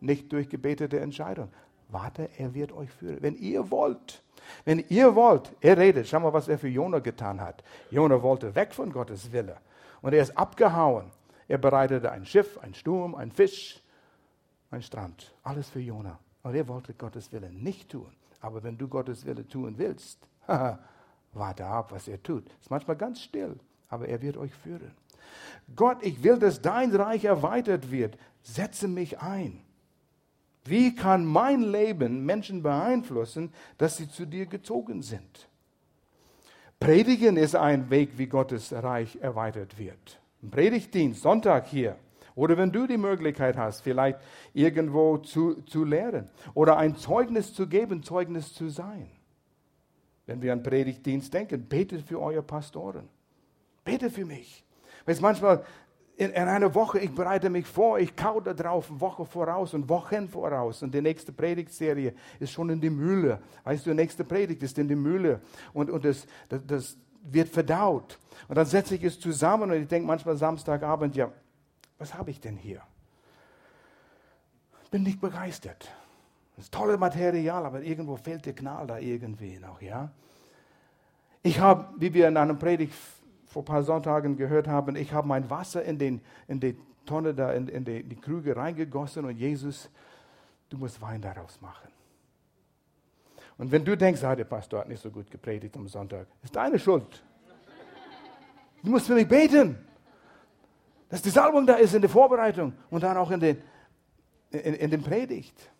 nicht 0.00 0.32
durchgebetete 0.32 1.00
Entscheidung. 1.00 1.50
Warte, 1.88 2.28
er 2.36 2.54
wird 2.54 2.72
euch 2.72 2.90
führen. 2.90 3.18
Wenn 3.22 3.36
ihr 3.36 3.70
wollt, 3.70 4.22
wenn 4.64 4.84
ihr 4.88 5.14
wollt, 5.14 5.54
er 5.60 5.76
redet, 5.78 6.06
schau 6.06 6.20
mal, 6.20 6.32
was 6.32 6.48
er 6.48 6.58
für 6.58 6.68
Jona 6.68 6.98
getan 6.98 7.40
hat. 7.40 7.62
Jona 7.90 8.22
wollte 8.22 8.54
weg 8.54 8.74
von 8.74 8.92
Gottes 8.92 9.32
Wille. 9.32 9.56
Und 10.02 10.12
er 10.12 10.22
ist 10.22 10.36
abgehauen. 10.36 11.10
Er 11.48 11.58
bereitete 11.58 12.12
ein 12.12 12.26
Schiff, 12.26 12.58
ein 12.58 12.74
Sturm, 12.74 13.14
ein 13.14 13.32
Fisch, 13.32 13.82
ein 14.70 14.82
Strand. 14.82 15.34
Alles 15.42 15.70
für 15.70 15.80
Jona. 15.80 16.18
Und 16.42 16.54
er 16.54 16.68
wollte 16.68 16.94
Gottes 16.94 17.32
Wille 17.32 17.50
nicht 17.50 17.90
tun. 17.90 18.12
Aber 18.40 18.62
wenn 18.62 18.76
du 18.78 18.86
Gottes 18.86 19.24
Wille 19.24 19.46
tun 19.48 19.74
willst, 19.78 20.18
warte 21.32 21.64
ab, 21.64 21.90
was 21.90 22.06
er 22.06 22.22
tut. 22.22 22.44
Ist 22.60 22.70
manchmal 22.70 22.96
ganz 22.96 23.20
still, 23.20 23.58
aber 23.88 24.08
er 24.08 24.20
wird 24.20 24.36
euch 24.36 24.54
führen. 24.54 24.92
Gott, 25.74 25.98
ich 26.02 26.22
will, 26.22 26.38
dass 26.38 26.62
dein 26.62 26.94
Reich 26.94 27.24
erweitert 27.24 27.90
wird. 27.90 28.16
Setze 28.42 28.88
mich 28.88 29.20
ein. 29.20 29.60
Wie 30.68 30.94
kann 30.94 31.24
mein 31.24 31.62
Leben 31.62 32.24
Menschen 32.24 32.62
beeinflussen, 32.62 33.52
dass 33.78 33.96
sie 33.96 34.08
zu 34.08 34.26
dir 34.26 34.46
gezogen 34.46 35.02
sind? 35.02 35.48
Predigen 36.80 37.36
ist 37.36 37.56
ein 37.56 37.90
Weg, 37.90 38.18
wie 38.18 38.26
Gottes 38.26 38.72
Reich 38.72 39.18
erweitert 39.20 39.78
wird. 39.78 40.20
Predigtdienst, 40.48 41.22
Sonntag 41.22 41.66
hier. 41.66 41.96
Oder 42.34 42.56
wenn 42.56 42.70
du 42.70 42.86
die 42.86 42.98
Möglichkeit 42.98 43.56
hast, 43.56 43.80
vielleicht 43.80 44.20
irgendwo 44.54 45.18
zu, 45.18 45.62
zu 45.62 45.84
lehren. 45.84 46.30
Oder 46.54 46.76
ein 46.76 46.94
Zeugnis 46.94 47.52
zu 47.52 47.66
geben, 47.66 48.04
Zeugnis 48.04 48.54
zu 48.54 48.68
sein. 48.68 49.10
Wenn 50.26 50.40
wir 50.40 50.52
an 50.52 50.62
Predigtdienst 50.62 51.34
denken, 51.34 51.66
betet 51.66 52.02
für 52.02 52.20
eure 52.20 52.42
Pastoren. 52.42 53.08
Betet 53.82 54.12
für 54.12 54.24
mich. 54.24 54.64
Weil 55.04 55.14
es 55.14 55.20
manchmal 55.20 55.64
in, 56.18 56.30
in 56.30 56.48
einer 56.48 56.74
Woche, 56.74 56.98
ich 56.98 57.14
bereite 57.14 57.48
mich 57.48 57.64
vor, 57.64 58.00
ich 58.00 58.16
kau 58.16 58.40
da 58.40 58.52
drauf, 58.52 58.86
Woche 58.90 59.24
voraus 59.24 59.72
und 59.72 59.88
Wochen 59.88 60.28
voraus. 60.28 60.82
Und 60.82 60.92
die 60.92 61.00
nächste 61.00 61.30
Predigtserie 61.30 62.12
ist 62.40 62.50
schon 62.50 62.70
in 62.70 62.80
die 62.80 62.90
Mühle. 62.90 63.40
Weißt 63.62 63.86
du, 63.86 63.90
die 63.90 63.96
nächste 63.96 64.24
Predigt 64.24 64.60
ist 64.64 64.76
in 64.78 64.88
die 64.88 64.96
Mühle. 64.96 65.40
Und, 65.72 65.90
und 65.90 66.04
das, 66.04 66.26
das, 66.48 66.60
das 66.66 66.96
wird 67.22 67.48
verdaut. 67.48 68.18
Und 68.48 68.58
dann 68.58 68.66
setze 68.66 68.96
ich 68.96 69.04
es 69.04 69.20
zusammen 69.20 69.70
und 69.70 69.80
ich 69.80 69.86
denke 69.86 70.08
manchmal 70.08 70.36
Samstagabend, 70.36 71.14
ja, 71.14 71.30
was 71.98 72.12
habe 72.14 72.32
ich 72.32 72.40
denn 72.40 72.56
hier? 72.56 72.82
Bin 74.90 75.04
nicht 75.04 75.20
begeistert. 75.20 75.88
Das 76.56 76.64
ist 76.64 76.74
tolle 76.74 76.98
Material, 76.98 77.64
aber 77.64 77.82
irgendwo 77.82 78.16
fehlt 78.16 78.44
der 78.44 78.54
Knall 78.54 78.88
da 78.88 78.98
irgendwie 78.98 79.60
noch, 79.60 79.80
ja? 79.80 80.10
Ich 81.44 81.60
habe, 81.60 81.86
wie 81.96 82.12
wir 82.12 82.26
in 82.26 82.36
einem 82.36 82.58
Predigt 82.58 82.92
vor 83.48 83.62
ein 83.62 83.64
paar 83.64 83.82
Sonntagen 83.82 84.36
gehört 84.36 84.68
haben, 84.68 84.94
ich 84.94 85.12
habe 85.12 85.26
mein 85.26 85.48
Wasser 85.48 85.82
in, 85.82 85.98
den, 85.98 86.20
in 86.46 86.60
die 86.60 86.76
Tonne, 87.06 87.34
da, 87.34 87.52
in, 87.52 87.66
in 87.68 87.84
die, 87.84 88.02
die 88.02 88.16
Krüge 88.16 88.54
reingegossen 88.54 89.24
und 89.24 89.36
Jesus, 89.36 89.90
du 90.68 90.76
musst 90.76 91.00
Wein 91.00 91.22
daraus 91.22 91.60
machen. 91.60 91.88
Und 93.56 93.72
wenn 93.72 93.84
du 93.84 93.96
denkst, 93.96 94.22
ah, 94.22 94.36
der 94.36 94.44
Pastor 94.44 94.80
hat 94.80 94.88
nicht 94.88 95.02
so 95.02 95.10
gut 95.10 95.30
gepredigt 95.30 95.76
am 95.76 95.88
Sonntag, 95.88 96.28
ist 96.42 96.54
deine 96.54 96.78
Schuld. 96.78 97.24
Du 98.82 98.90
musst 98.90 99.06
für 99.06 99.14
mich 99.14 99.26
beten, 99.26 99.78
dass 101.08 101.22
die 101.22 101.30
Salbung 101.30 101.66
da 101.66 101.74
ist 101.74 101.94
in 101.94 102.02
der 102.02 102.10
Vorbereitung 102.10 102.74
und 102.90 103.02
dann 103.02 103.16
auch 103.16 103.30
in 103.30 103.40
den, 103.40 103.62
in, 104.50 104.74
in 104.74 104.90
den 104.90 105.02
Predigt. 105.02 105.70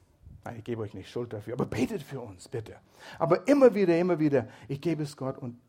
Ich 0.57 0.65
gebe 0.65 0.81
euch 0.81 0.95
nicht 0.95 1.11
Schuld 1.11 1.35
dafür, 1.35 1.53
aber 1.53 1.67
betet 1.67 2.03
für 2.03 2.21
uns, 2.21 2.49
bitte. 2.49 2.77
Aber 3.19 3.47
immer 3.47 3.75
wieder, 3.75 3.97
immer 3.99 4.19
wieder, 4.19 4.49
ich 4.67 4.81
gebe 4.81 5.03
es 5.03 5.15
Gott 5.15 5.37
und 5.37 5.61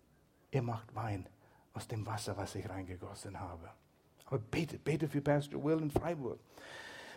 er 0.50 0.62
macht 0.62 0.96
Wein 0.96 1.28
aus 1.80 1.88
dem 1.88 2.06
Wasser, 2.06 2.36
was 2.36 2.56
ich 2.56 2.68
reingegossen 2.68 3.40
habe. 3.40 3.70
Aber 4.26 4.38
betet, 4.38 4.84
betet 4.84 5.10
für 5.10 5.22
Pastor 5.22 5.64
Will 5.64 5.82
in 5.82 5.90
Freiburg. 5.90 6.38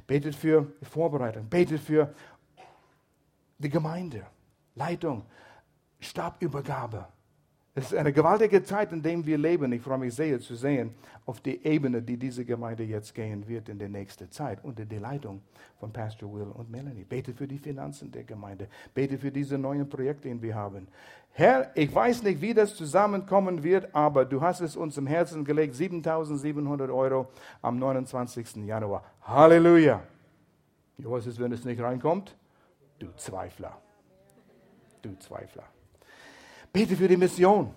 Betet 0.07 0.37
für 0.37 0.73
Vorbereitung. 0.83 1.49
Betet 1.49 1.81
für 1.81 2.15
die 3.59 3.69
Gemeinde, 3.69 4.25
Leitung, 4.77 5.27
Stabübergabe. 5.99 7.09
Es 7.75 7.87
ist 7.87 7.95
eine 7.95 8.13
gewaltige 8.13 8.63
Zeit, 8.63 8.93
in 8.93 9.01
der 9.01 9.25
wir 9.25 9.39
leben. 9.39 9.73
Ich 9.73 9.81
freue 9.81 9.97
mich 9.97 10.15
sehr 10.15 10.39
zu 10.41 10.55
sehen, 10.55 10.95
auf 11.25 11.41
die 11.41 11.65
Ebene, 11.65 12.03
die 12.03 12.19
diese 12.19 12.45
Gemeinde 12.45 12.83
jetzt 12.83 13.15
gehen 13.15 13.49
wird 13.49 13.71
in 13.71 13.79
der 13.79 13.89
nächsten 13.89 14.31
Zeit, 14.31 14.63
unter 14.63 14.85
der 14.85 15.01
Leitung 15.01 15.41
von 15.81 15.91
Pastor 15.91 16.31
Will 16.35 16.49
und 16.53 16.71
Melanie. 16.71 17.05
Bete 17.05 17.33
für 17.33 17.49
die 17.49 17.57
Finanzen 17.57 18.13
der 18.13 18.25
Gemeinde. 18.25 18.69
Bete 18.93 19.17
für 19.17 19.33
diese 19.33 19.57
neuen 19.57 19.89
Projekte, 19.89 20.29
die 20.29 20.43
wir 20.43 20.55
haben. 20.55 20.87
Herr, 21.31 21.71
ich 21.75 21.95
weiß 21.95 22.23
nicht, 22.25 22.43
wie 22.43 22.53
das 22.53 22.77
zusammenkommen 22.77 23.63
wird, 23.63 23.95
aber 23.95 24.27
du 24.27 24.43
hast 24.43 24.61
es 24.61 24.77
uns 24.77 24.99
im 24.99 25.07
Herzen 25.07 25.43
gelegt, 25.43 25.75
7700 25.75 26.91
Euro 26.91 27.29
am 27.63 27.79
29. 27.79 28.57
Januar. 28.67 29.03
Halleluja. 29.23 30.03
Was 30.99 31.27
ist, 31.27 31.41
wenn 31.41 31.53
es 31.53 31.65
nicht 31.65 31.81
reinkommt? 31.81 32.37
Du 32.99 33.07
Zweifler. 33.17 33.81
Du 35.01 35.17
Zweifler. 35.17 35.65
Bete 36.73 36.97
für 36.97 37.09
die 37.09 37.17
Mission. 37.17 37.71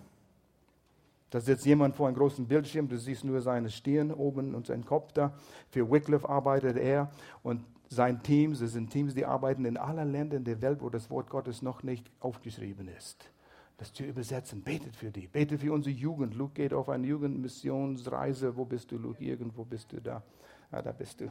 Da 1.30 1.42
sitzt 1.42 1.66
jemand 1.66 1.96
vor 1.96 2.08
einem 2.08 2.16
großen 2.16 2.48
Bildschirm, 2.48 2.88
du 2.88 2.98
siehst 2.98 3.26
nur 3.26 3.42
seine 3.42 3.70
Stirn 3.70 4.12
oben 4.12 4.56
und 4.56 4.68
seinen 4.68 4.86
Kopf 4.86 5.12
da. 5.12 5.34
Für 5.70 5.92
Wycliffe 5.92 6.30
arbeitet 6.30 6.78
er 6.78 7.12
und 7.44 7.62
sein 7.90 8.24
Team, 8.24 8.54
es 8.54 8.60
sind 8.60 8.90
Teams, 8.90 9.14
die 9.14 9.26
arbeiten 9.26 9.66
in 9.66 9.78
allen 9.78 10.12
Ländern 10.12 10.44
der 10.44 10.62
Welt, 10.62 10.82
wo 10.82 10.90
das 10.90 11.10
Wort 11.10 11.30
Gottes 11.30 11.62
noch 11.62 11.84
nicht 11.84 12.10
aufgeschrieben 12.20 12.88
ist. 12.88 13.30
Das 13.78 13.92
zu 13.92 14.04
übersetzen, 14.04 14.62
betet 14.62 14.96
für 14.96 15.12
die, 15.12 15.28
betet 15.28 15.60
für 15.60 15.74
unsere 15.74 15.94
Jugend. 15.94 16.34
Luke 16.36 16.54
geht 16.54 16.74
auf 16.74 16.88
eine 16.88 17.06
Jugendmissionsreise. 17.06 18.56
Wo 18.56 18.64
bist 18.64 18.92
du, 18.92 18.98
Luke? 18.98 19.22
Irgendwo 19.22 19.66
bist 19.66 19.92
du 19.92 20.00
da. 20.00 20.24
Ja, 20.72 20.82
da 20.82 20.94
bist 20.94 21.20
du. 21.20 21.26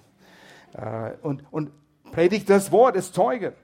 Äh, 0.74 1.16
und, 1.22 1.42
und 1.50 1.70
predigt 2.12 2.50
das 2.50 2.70
Wort, 2.70 2.96
ist 2.96 3.14
Zeuge. 3.14 3.54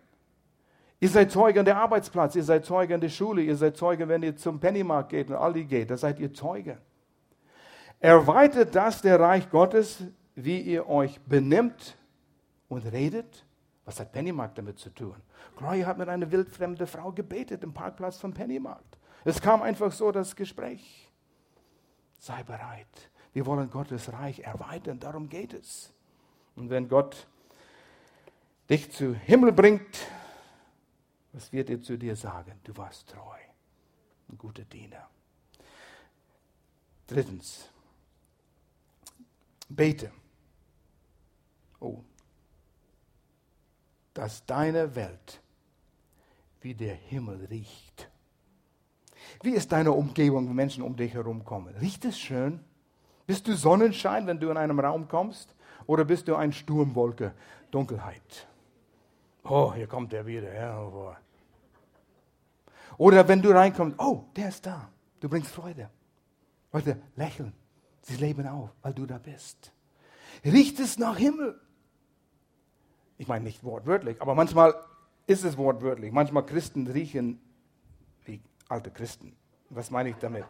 Ihr 1.02 1.08
seid 1.08 1.30
Zeuge 1.32 1.60
an 1.60 1.64
der 1.64 1.78
Arbeitsplatz, 1.78 2.36
ihr 2.36 2.44
seid 2.44 2.66
Zeuge 2.66 2.94
an 2.94 3.00
der 3.00 3.08
Schule, 3.08 3.40
ihr 3.40 3.56
seid 3.56 3.76
Zeuge, 3.76 4.06
wenn 4.06 4.22
ihr 4.22 4.36
zum 4.36 4.60
Pennymarkt 4.60 5.08
geht 5.08 5.30
und 5.30 5.36
Aldi 5.36 5.64
geht, 5.64 5.90
da 5.90 5.96
seid 5.96 6.20
ihr 6.20 6.32
Zeuge. 6.34 6.76
Erweitert 8.00 8.74
das 8.74 9.00
der 9.00 9.18
Reich 9.18 9.48
Gottes, 9.50 10.04
wie 10.34 10.60
ihr 10.60 10.88
euch 10.88 11.18
benimmt 11.22 11.96
und 12.68 12.84
redet? 12.92 13.46
Was 13.86 13.98
hat 13.98 14.12
Pennymarkt 14.12 14.58
damit 14.58 14.78
zu 14.78 14.90
tun? 14.90 15.16
Gloria 15.56 15.86
hat 15.86 15.98
mit 15.98 16.08
einer 16.08 16.30
wildfremden 16.30 16.86
Frau 16.86 17.12
gebetet 17.12 17.64
im 17.64 17.72
Parkplatz 17.72 18.18
vom 18.18 18.32
Pennymarkt. 18.32 18.98
Es 19.24 19.40
kam 19.40 19.62
einfach 19.62 19.92
so 19.92 20.12
das 20.12 20.36
Gespräch. 20.36 21.10
Sei 22.18 22.42
bereit. 22.42 23.10
Wir 23.32 23.46
wollen 23.46 23.70
Gottes 23.70 24.12
Reich 24.12 24.40
erweitern, 24.40 25.00
darum 25.00 25.28
geht 25.28 25.54
es. 25.54 25.92
Und 26.56 26.68
wenn 26.68 26.88
Gott 26.88 27.26
dich 28.68 28.92
zu 28.92 29.14
Himmel 29.14 29.52
bringt, 29.52 29.98
was 31.32 31.52
wird 31.52 31.70
er 31.70 31.80
zu 31.80 31.96
dir 31.96 32.16
sagen? 32.16 32.60
Du 32.64 32.76
warst 32.76 33.08
treu, 33.08 33.38
ein 34.28 34.38
guter 34.38 34.64
Diener. 34.64 35.08
Drittens, 37.06 37.68
bete. 39.68 40.12
Oh, 41.80 42.02
dass 44.14 44.44
deine 44.44 44.94
Welt 44.94 45.40
wie 46.60 46.74
der 46.74 46.94
Himmel 46.94 47.46
riecht. 47.46 48.10
Wie 49.42 49.52
ist 49.52 49.72
deine 49.72 49.92
Umgebung, 49.92 50.48
wenn 50.48 50.54
Menschen 50.54 50.82
um 50.82 50.96
dich 50.96 51.14
herum 51.14 51.44
kommen? 51.44 51.74
Riecht 51.76 52.04
es 52.04 52.18
schön? 52.18 52.60
Bist 53.26 53.46
du 53.46 53.54
Sonnenschein, 53.54 54.26
wenn 54.26 54.40
du 54.40 54.50
in 54.50 54.56
einem 54.56 54.80
Raum 54.80 55.08
kommst? 55.08 55.54
Oder 55.86 56.04
bist 56.04 56.28
du 56.28 56.34
ein 56.34 56.52
Sturmwolke, 56.52 57.32
Dunkelheit? 57.70 58.46
Oh, 59.44 59.72
hier 59.74 59.86
kommt 59.86 60.12
er 60.12 60.26
wieder. 60.26 60.52
Ja, 60.52 60.80
oh 60.80 61.14
Oder 62.98 63.26
wenn 63.26 63.42
du 63.42 63.50
reinkommst, 63.50 63.98
oh, 63.98 64.24
der 64.36 64.48
ist 64.48 64.66
da. 64.66 64.90
Du 65.20 65.28
bringst 65.28 65.50
Freude. 65.50 65.90
Leute, 66.72 67.00
lächeln. 67.16 67.52
Sie 68.02 68.16
leben 68.16 68.46
auf, 68.46 68.70
weil 68.82 68.94
du 68.94 69.06
da 69.06 69.18
bist. 69.18 69.72
Riecht 70.44 70.78
es 70.80 70.98
nach 70.98 71.16
Himmel? 71.16 71.60
Ich 73.18 73.28
meine 73.28 73.44
nicht 73.44 73.62
wortwörtlich, 73.62 74.20
aber 74.22 74.34
manchmal 74.34 74.74
ist 75.26 75.44
es 75.44 75.58
wortwörtlich. 75.58 76.12
Manchmal 76.12 76.46
Christen 76.46 76.86
riechen 76.86 77.40
wie 78.24 78.40
alte 78.68 78.90
Christen. 78.90 79.36
Was 79.68 79.90
meine 79.90 80.10
ich 80.10 80.16
damit? 80.16 80.46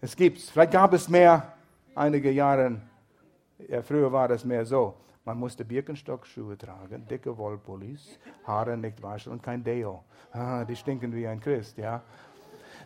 Es 0.00 0.16
gibt's. 0.16 0.50
Vielleicht 0.50 0.72
gab 0.72 0.92
es 0.92 1.08
mehr 1.08 1.54
einige 1.94 2.30
Jahre. 2.30 2.80
Ja, 3.68 3.82
früher 3.82 4.12
war 4.12 4.28
das 4.28 4.44
mehr 4.44 4.64
so. 4.64 4.94
Man 5.28 5.40
musste 5.40 5.62
Birkenstockschuhe 5.62 6.56
tragen, 6.56 7.06
dicke 7.06 7.36
Wollpullis, 7.36 8.18
Haare 8.44 8.78
nicht 8.78 9.02
waschen 9.02 9.30
und 9.30 9.42
kein 9.42 9.62
Deo. 9.62 10.02
Ah, 10.32 10.64
die 10.64 10.74
stinken 10.74 11.14
wie 11.14 11.26
ein 11.26 11.38
Christ, 11.38 11.76
ja. 11.76 12.02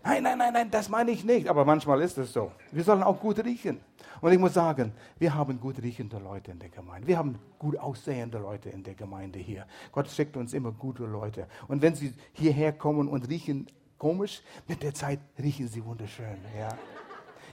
Nein, 0.02 0.24
nein, 0.24 0.38
nein, 0.38 0.52
nein, 0.52 0.68
das 0.68 0.88
meine 0.88 1.12
ich 1.12 1.22
nicht. 1.22 1.46
Aber 1.46 1.64
manchmal 1.64 2.02
ist 2.02 2.18
es 2.18 2.32
so. 2.32 2.50
Wir 2.72 2.82
sollen 2.82 3.04
auch 3.04 3.20
gut 3.20 3.38
riechen. 3.44 3.80
Und 4.20 4.32
ich 4.32 4.40
muss 4.40 4.54
sagen, 4.54 4.90
wir 5.20 5.32
haben 5.32 5.60
gut 5.60 5.80
riechende 5.80 6.18
Leute 6.18 6.50
in 6.50 6.58
der 6.58 6.70
Gemeinde. 6.70 7.06
Wir 7.06 7.16
haben 7.16 7.38
gut 7.60 7.78
aussehende 7.78 8.38
Leute 8.38 8.70
in 8.70 8.82
der 8.82 8.94
Gemeinde 8.94 9.38
hier. 9.38 9.64
Gott 9.92 10.08
schickt 10.08 10.36
uns 10.36 10.52
immer 10.52 10.72
gute 10.72 11.04
Leute. 11.04 11.46
Und 11.68 11.80
wenn 11.80 11.94
sie 11.94 12.12
hierher 12.32 12.72
kommen 12.72 13.06
und 13.06 13.28
riechen 13.28 13.68
komisch, 13.98 14.42
mit 14.66 14.82
der 14.82 14.94
Zeit 14.94 15.20
riechen 15.38 15.68
sie 15.68 15.84
wunderschön. 15.84 16.38
Ja. 16.58 16.70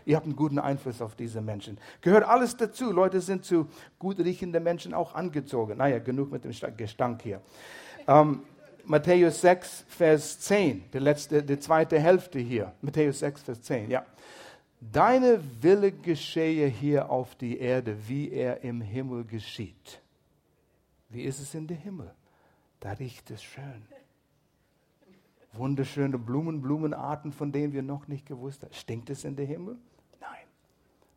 Ihr 0.09 0.15
habt 0.15 0.25
einen 0.25 0.35
guten 0.35 0.57
Einfluss 0.57 1.03
auf 1.03 1.13
diese 1.13 1.39
Menschen. 1.39 1.77
Gehört 2.01 2.23
alles 2.23 2.57
dazu. 2.57 2.91
Leute 2.91 3.21
sind 3.21 3.45
zu 3.45 3.67
gut 3.99 4.17
riechenden 4.17 4.63
Menschen 4.63 4.95
auch 4.95 5.13
angezogen. 5.13 5.77
Naja, 5.77 5.99
genug 5.99 6.31
mit 6.31 6.43
dem 6.43 6.51
Gestank 6.77 7.21
hier. 7.21 7.41
Ähm, 8.07 8.41
Matthäus 8.85 9.39
6, 9.41 9.85
Vers 9.87 10.39
10, 10.39 10.85
die, 10.91 10.97
letzte, 10.97 11.43
die 11.43 11.59
zweite 11.59 11.99
Hälfte 11.99 12.39
hier. 12.39 12.73
Matthäus 12.81 13.19
6, 13.19 13.43
Vers 13.43 13.61
10, 13.61 13.91
ja. 13.91 14.03
Deine 14.81 15.43
Wille 15.61 15.91
geschehe 15.91 16.65
hier 16.65 17.11
auf 17.11 17.35
die 17.35 17.59
Erde, 17.59 17.95
wie 18.07 18.31
er 18.31 18.63
im 18.63 18.81
Himmel 18.81 19.25
geschieht. 19.25 20.01
Wie 21.09 21.21
ist 21.21 21.39
es 21.39 21.53
in 21.53 21.67
dem 21.67 21.77
Himmel? 21.77 22.11
Da 22.79 22.93
riecht 22.93 23.29
es 23.29 23.43
schön. 23.43 23.83
Wunderschöne 25.53 26.17
Blumen, 26.17 26.63
Blumenarten, 26.63 27.31
von 27.31 27.51
denen 27.51 27.73
wir 27.73 27.83
noch 27.83 28.07
nicht 28.07 28.25
gewusst 28.25 28.63
haben. 28.63 28.73
Stinkt 28.73 29.11
es 29.11 29.23
in 29.23 29.35
dem 29.35 29.45
Himmel? 29.45 29.77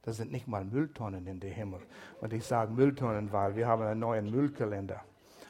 Da 0.05 0.13
sind 0.13 0.33
nicht 0.33 0.49
mal 0.49 0.65
Mülltonnen 0.65 1.27
in 1.29 1.39
dem 1.39 1.53
Himmel. 1.53 1.81
Und 2.21 2.33
ich 2.33 2.45
sage 2.45 2.73
Mülltonnen, 2.73 3.31
weil 3.31 3.55
wir 3.55 3.69
haben 3.69 3.83
einen 3.83 4.01
neuen 4.01 4.31
Müllkalender. 4.31 5.01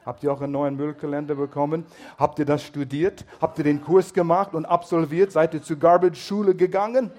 Habt 0.04 0.22
ihr 0.22 0.32
auch 0.32 0.42
einen 0.42 0.52
neuen 0.52 0.76
Müllkalender 0.76 1.34
bekommen? 1.36 1.86
Habt 2.18 2.38
ihr 2.38 2.44
das 2.44 2.62
studiert? 2.62 3.24
Habt 3.40 3.56
ihr 3.58 3.64
den 3.64 3.82
Kurs 3.82 4.12
gemacht 4.12 4.54
und 4.54 4.66
absolviert? 4.66 5.32
Seid 5.32 5.54
ihr 5.54 5.62
zur 5.62 5.78
Garbage-Schule 5.78 6.54
gegangen? 6.54 7.10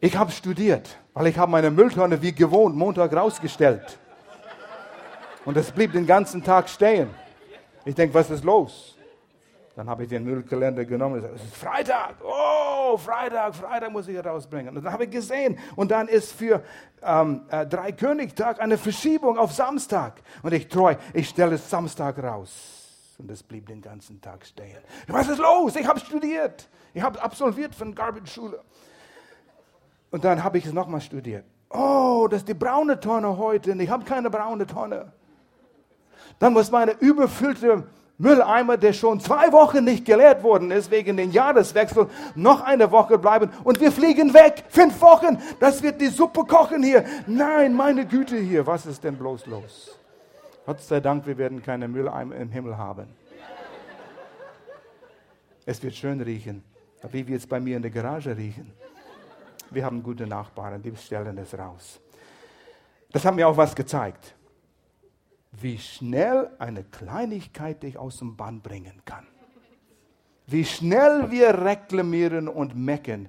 Ich 0.00 0.18
habe 0.18 0.30
studiert, 0.30 0.98
weil 1.14 1.28
ich 1.28 1.38
habe 1.38 1.50
meine 1.50 1.70
Mülltonne 1.70 2.20
wie 2.20 2.34
gewohnt 2.34 2.76
Montag 2.76 3.14
rausgestellt. 3.14 3.98
Und 5.46 5.56
es 5.56 5.70
blieb 5.70 5.92
den 5.92 6.06
ganzen 6.06 6.44
Tag 6.44 6.68
stehen. 6.68 7.08
Ich 7.86 7.94
denke, 7.94 8.12
was 8.12 8.28
ist 8.28 8.44
los? 8.44 8.97
Dann 9.78 9.88
habe 9.88 10.02
ich 10.02 10.08
den 10.08 10.24
Müllkalender 10.24 10.84
genommen 10.84 11.14
und 11.14 11.20
gesagt, 11.20 11.36
es 11.36 11.44
ist 11.44 11.56
Freitag. 11.56 12.16
Oh, 12.24 12.96
Freitag, 12.96 13.54
Freitag 13.54 13.92
muss 13.92 14.08
ich 14.08 14.18
rausbringen. 14.18 14.76
Und 14.76 14.82
dann 14.82 14.92
habe 14.92 15.04
ich 15.04 15.10
gesehen. 15.10 15.56
Und 15.76 15.92
dann 15.92 16.08
ist 16.08 16.32
für 16.32 16.64
ähm, 17.00 17.42
äh, 17.48 17.64
Dreikönigtag 17.64 18.60
eine 18.60 18.76
Verschiebung 18.76 19.38
auf 19.38 19.52
Samstag. 19.52 20.20
Und 20.42 20.52
ich 20.52 20.66
treu, 20.66 20.96
ich 21.14 21.28
stelle 21.28 21.54
es 21.54 21.70
Samstag 21.70 22.20
raus. 22.20 23.14
Und 23.18 23.30
es 23.30 23.40
blieb 23.40 23.68
den 23.68 23.80
ganzen 23.80 24.20
Tag 24.20 24.44
stehen. 24.44 24.78
Was 25.06 25.28
ist 25.28 25.38
los? 25.38 25.76
Ich 25.76 25.86
habe 25.86 26.00
studiert. 26.00 26.68
Ich 26.92 27.02
habe 27.02 27.22
absolviert 27.22 27.72
von 27.72 27.94
Garbage-Schule. 27.94 28.60
Und 30.10 30.24
dann 30.24 30.42
habe 30.42 30.58
ich 30.58 30.66
es 30.66 30.72
nochmal 30.72 31.02
studiert. 31.02 31.44
Oh, 31.70 32.26
das 32.28 32.40
ist 32.40 32.48
die 32.48 32.54
braune 32.54 32.98
Tonne 32.98 33.38
heute. 33.38 33.70
Und 33.70 33.78
ich 33.78 33.90
habe 33.90 34.04
keine 34.04 34.28
braune 34.28 34.66
Tonne. 34.66 35.12
Dann 36.40 36.52
muss 36.52 36.68
meine 36.72 36.98
überfüllte 36.98 37.84
Mülleimer, 38.18 38.76
der 38.76 38.92
schon 38.92 39.20
zwei 39.20 39.52
Wochen 39.52 39.84
nicht 39.84 40.04
geleert 40.04 40.42
worden 40.42 40.72
ist 40.72 40.90
wegen 40.90 41.16
den 41.16 41.30
Jahreswechsel, 41.30 42.08
noch 42.34 42.62
eine 42.62 42.90
Woche 42.90 43.16
bleiben 43.16 43.50
und 43.62 43.80
wir 43.80 43.92
fliegen 43.92 44.34
weg. 44.34 44.64
Fünf 44.68 45.00
Wochen, 45.00 45.38
das 45.60 45.82
wird 45.82 46.00
die 46.00 46.08
Suppe 46.08 46.44
kochen 46.44 46.82
hier. 46.82 47.04
Nein, 47.28 47.74
meine 47.74 48.04
Güte 48.04 48.36
hier, 48.36 48.66
was 48.66 48.86
ist 48.86 49.04
denn 49.04 49.16
bloß 49.16 49.46
los? 49.46 49.96
Gott 50.66 50.80
sei 50.80 50.98
Dank, 50.98 51.26
wir 51.26 51.38
werden 51.38 51.62
keine 51.62 51.86
Mülleimer 51.86 52.34
im 52.34 52.50
Himmel 52.50 52.76
haben. 52.76 53.06
Es 55.64 55.80
wird 55.82 55.94
schön 55.94 56.20
riechen, 56.20 56.64
wie 57.10 57.26
wir 57.26 57.34
jetzt 57.36 57.48
bei 57.48 57.60
mir 57.60 57.76
in 57.76 57.82
der 57.82 57.90
Garage 57.90 58.36
riechen. 58.36 58.72
Wir 59.70 59.84
haben 59.84 60.02
gute 60.02 60.26
Nachbarn, 60.26 60.82
die 60.82 60.94
stellen 60.96 61.38
es 61.38 61.56
raus. 61.56 62.00
Das 63.12 63.24
hat 63.24 63.34
mir 63.34 63.46
auch 63.46 63.56
was 63.56 63.76
gezeigt 63.76 64.34
wie 65.60 65.78
schnell 65.78 66.50
eine 66.58 66.84
Kleinigkeit 66.84 67.82
dich 67.82 67.98
aus 67.98 68.18
dem 68.18 68.36
Bann 68.36 68.60
bringen 68.60 69.02
kann. 69.04 69.26
Wie 70.46 70.64
schnell 70.64 71.30
wir 71.30 71.62
reklamieren 71.62 72.48
und 72.48 72.74
mecken 72.74 73.28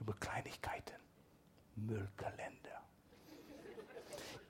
über 0.00 0.14
Kleinigkeiten. 0.20 0.96
Müllkalender. 1.76 2.52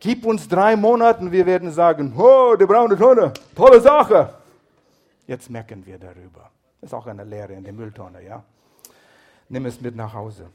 Gib 0.00 0.26
uns 0.26 0.48
drei 0.48 0.74
Monate, 0.74 1.30
wir 1.30 1.46
werden 1.46 1.70
sagen, 1.70 2.12
oh, 2.16 2.56
die 2.58 2.66
braune 2.66 2.96
Tonne, 2.96 3.32
tolle 3.54 3.80
Sache. 3.80 4.34
Jetzt 5.26 5.48
mecken 5.48 5.86
wir 5.86 5.98
darüber. 5.98 6.50
Das 6.80 6.90
ist 6.90 6.94
auch 6.94 7.06
eine 7.06 7.22
Lehre 7.22 7.52
in 7.52 7.62
der 7.62 7.72
Mülltonne, 7.72 8.24
ja. 8.24 8.42
Nimm 9.48 9.66
es 9.66 9.80
mit 9.80 9.94
nach 9.94 10.12
Hause. 10.12 10.50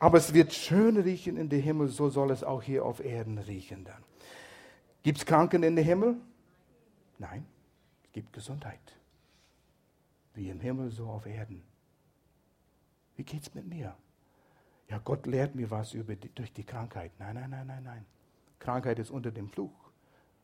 Aber 0.00 0.18
es 0.18 0.34
wird 0.34 0.52
schön 0.52 0.96
riechen 0.96 1.36
in 1.36 1.48
den 1.48 1.62
Himmel, 1.62 1.88
so 1.88 2.08
soll 2.08 2.30
es 2.30 2.42
auch 2.42 2.62
hier 2.62 2.84
auf 2.84 3.04
Erden 3.04 3.38
riechen 3.38 3.84
dann. 3.84 4.02
Gibt 5.02 5.18
es 5.18 5.26
Kranken 5.26 5.62
in 5.62 5.76
den 5.76 5.84
Himmel? 5.84 6.16
Nein, 7.18 7.46
es 8.04 8.12
gibt 8.12 8.32
Gesundheit. 8.32 8.80
Wie 10.34 10.50
im 10.50 10.60
Himmel, 10.60 10.90
so 10.90 11.06
auf 11.06 11.26
Erden. 11.26 11.62
Wie 13.16 13.24
geht 13.24 13.42
es 13.42 13.54
mit 13.54 13.66
mir? 13.66 13.96
Ja, 14.88 14.98
Gott 14.98 15.26
lehrt 15.26 15.54
mir 15.54 15.70
was 15.70 15.92
über 15.94 16.14
die, 16.14 16.32
durch 16.34 16.52
die 16.52 16.64
Krankheit. 16.64 17.12
Nein, 17.18 17.34
nein, 17.34 17.50
nein, 17.50 17.66
nein, 17.66 17.82
nein. 17.82 18.06
Krankheit 18.58 18.98
ist 18.98 19.10
unter 19.10 19.30
dem 19.30 19.48
Fluch. 19.48 19.90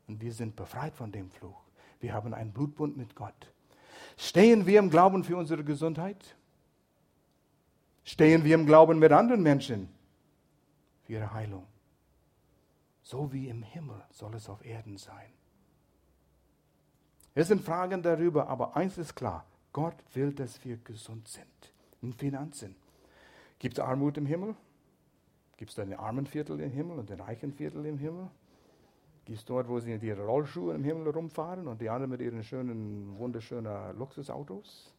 Und 0.06 0.20
wir 0.20 0.32
sind 0.32 0.56
befreit 0.56 0.94
von 0.94 1.12
dem 1.12 1.30
Fluch. 1.30 1.62
Wir 2.00 2.12
haben 2.12 2.34
einen 2.34 2.52
Blutbund 2.52 2.96
mit 2.96 3.14
Gott. 3.14 3.52
Stehen 4.16 4.66
wir 4.66 4.78
im 4.78 4.90
Glauben 4.90 5.24
für 5.24 5.36
unsere 5.36 5.64
Gesundheit? 5.64 6.36
Stehen 8.04 8.44
wir 8.44 8.54
im 8.54 8.66
Glauben 8.66 8.98
mit 8.98 9.12
anderen 9.12 9.42
Menschen 9.42 9.88
für 11.04 11.14
ihre 11.14 11.32
Heilung? 11.32 11.66
So 13.04 13.32
wie 13.32 13.48
im 13.48 13.62
Himmel 13.62 14.02
soll 14.10 14.34
es 14.34 14.48
auf 14.48 14.64
Erden 14.64 14.96
sein. 14.96 15.30
Es 17.34 17.48
sind 17.48 17.62
Fragen 17.62 18.02
darüber, 18.02 18.48
aber 18.48 18.76
eins 18.76 18.96
ist 18.96 19.14
klar, 19.14 19.44
Gott 19.72 19.96
will, 20.14 20.32
dass 20.32 20.64
wir 20.64 20.78
gesund 20.78 21.28
sind. 21.28 21.72
In 22.00 22.12
Finanzen. 22.14 22.76
Gibt 23.58 23.78
es 23.78 23.84
Armut 23.84 24.16
im 24.16 24.26
Himmel? 24.26 24.54
Gibt 25.56 25.70
es 25.70 25.76
den 25.76 25.94
Armenviertel 25.94 26.60
im 26.60 26.70
Himmel 26.70 26.98
und 26.98 27.10
den 27.10 27.20
Reichenviertel 27.20 27.84
im 27.86 27.98
Himmel? 27.98 28.30
Gibt 29.26 29.38
es 29.38 29.44
dort, 29.44 29.68
wo 29.68 29.80
sie 29.80 29.92
in 29.92 30.00
ihre 30.02 30.24
Rollschuhe 30.24 30.74
im 30.74 30.84
Himmel 30.84 31.10
rumfahren 31.10 31.66
und 31.66 31.80
die 31.80 31.90
anderen 31.90 32.10
mit 32.10 32.20
ihren 32.20 32.42
schönen, 32.42 33.18
wunderschönen 33.18 33.98
Luxusautos? 33.98 34.94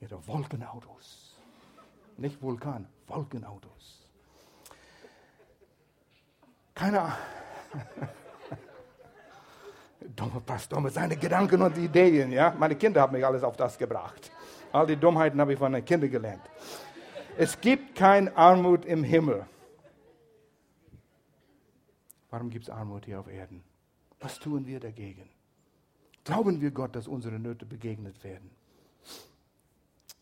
Ihre 0.00 0.26
Wolkenautos. 0.26 1.36
Nicht 2.18 2.40
Vulkan, 2.40 2.86
Wolkenautos. 3.06 4.05
Keine 6.76 7.00
Ahnung. 7.00 7.16
Dumme 10.14 10.40
Pastor 10.42 10.80
mit 10.82 10.92
seinen 10.92 11.18
Gedanken 11.18 11.62
und 11.62 11.76
Ideen. 11.78 12.30
Ja? 12.32 12.54
Meine 12.56 12.76
Kinder 12.76 13.00
haben 13.00 13.14
mich 13.14 13.24
alles 13.24 13.42
auf 13.42 13.56
das 13.56 13.78
gebracht. 13.78 14.30
All 14.72 14.86
die 14.86 14.96
Dummheiten 14.96 15.40
habe 15.40 15.54
ich 15.54 15.58
von 15.58 15.72
den 15.72 15.84
Kindern 15.84 16.10
gelernt. 16.10 16.42
Es 17.38 17.58
gibt 17.58 17.94
keine 17.94 18.36
Armut 18.36 18.84
im 18.84 19.02
Himmel. 19.02 19.46
Warum 22.30 22.50
gibt 22.50 22.64
es 22.64 22.70
Armut 22.70 23.06
hier 23.06 23.20
auf 23.20 23.28
Erden? 23.28 23.64
Was 24.20 24.38
tun 24.38 24.66
wir 24.66 24.78
dagegen? 24.78 25.30
Glauben 26.24 26.60
wir 26.60 26.72
Gott, 26.72 26.94
dass 26.94 27.08
unsere 27.08 27.38
Nöte 27.38 27.64
begegnet 27.64 28.22
werden? 28.22 28.50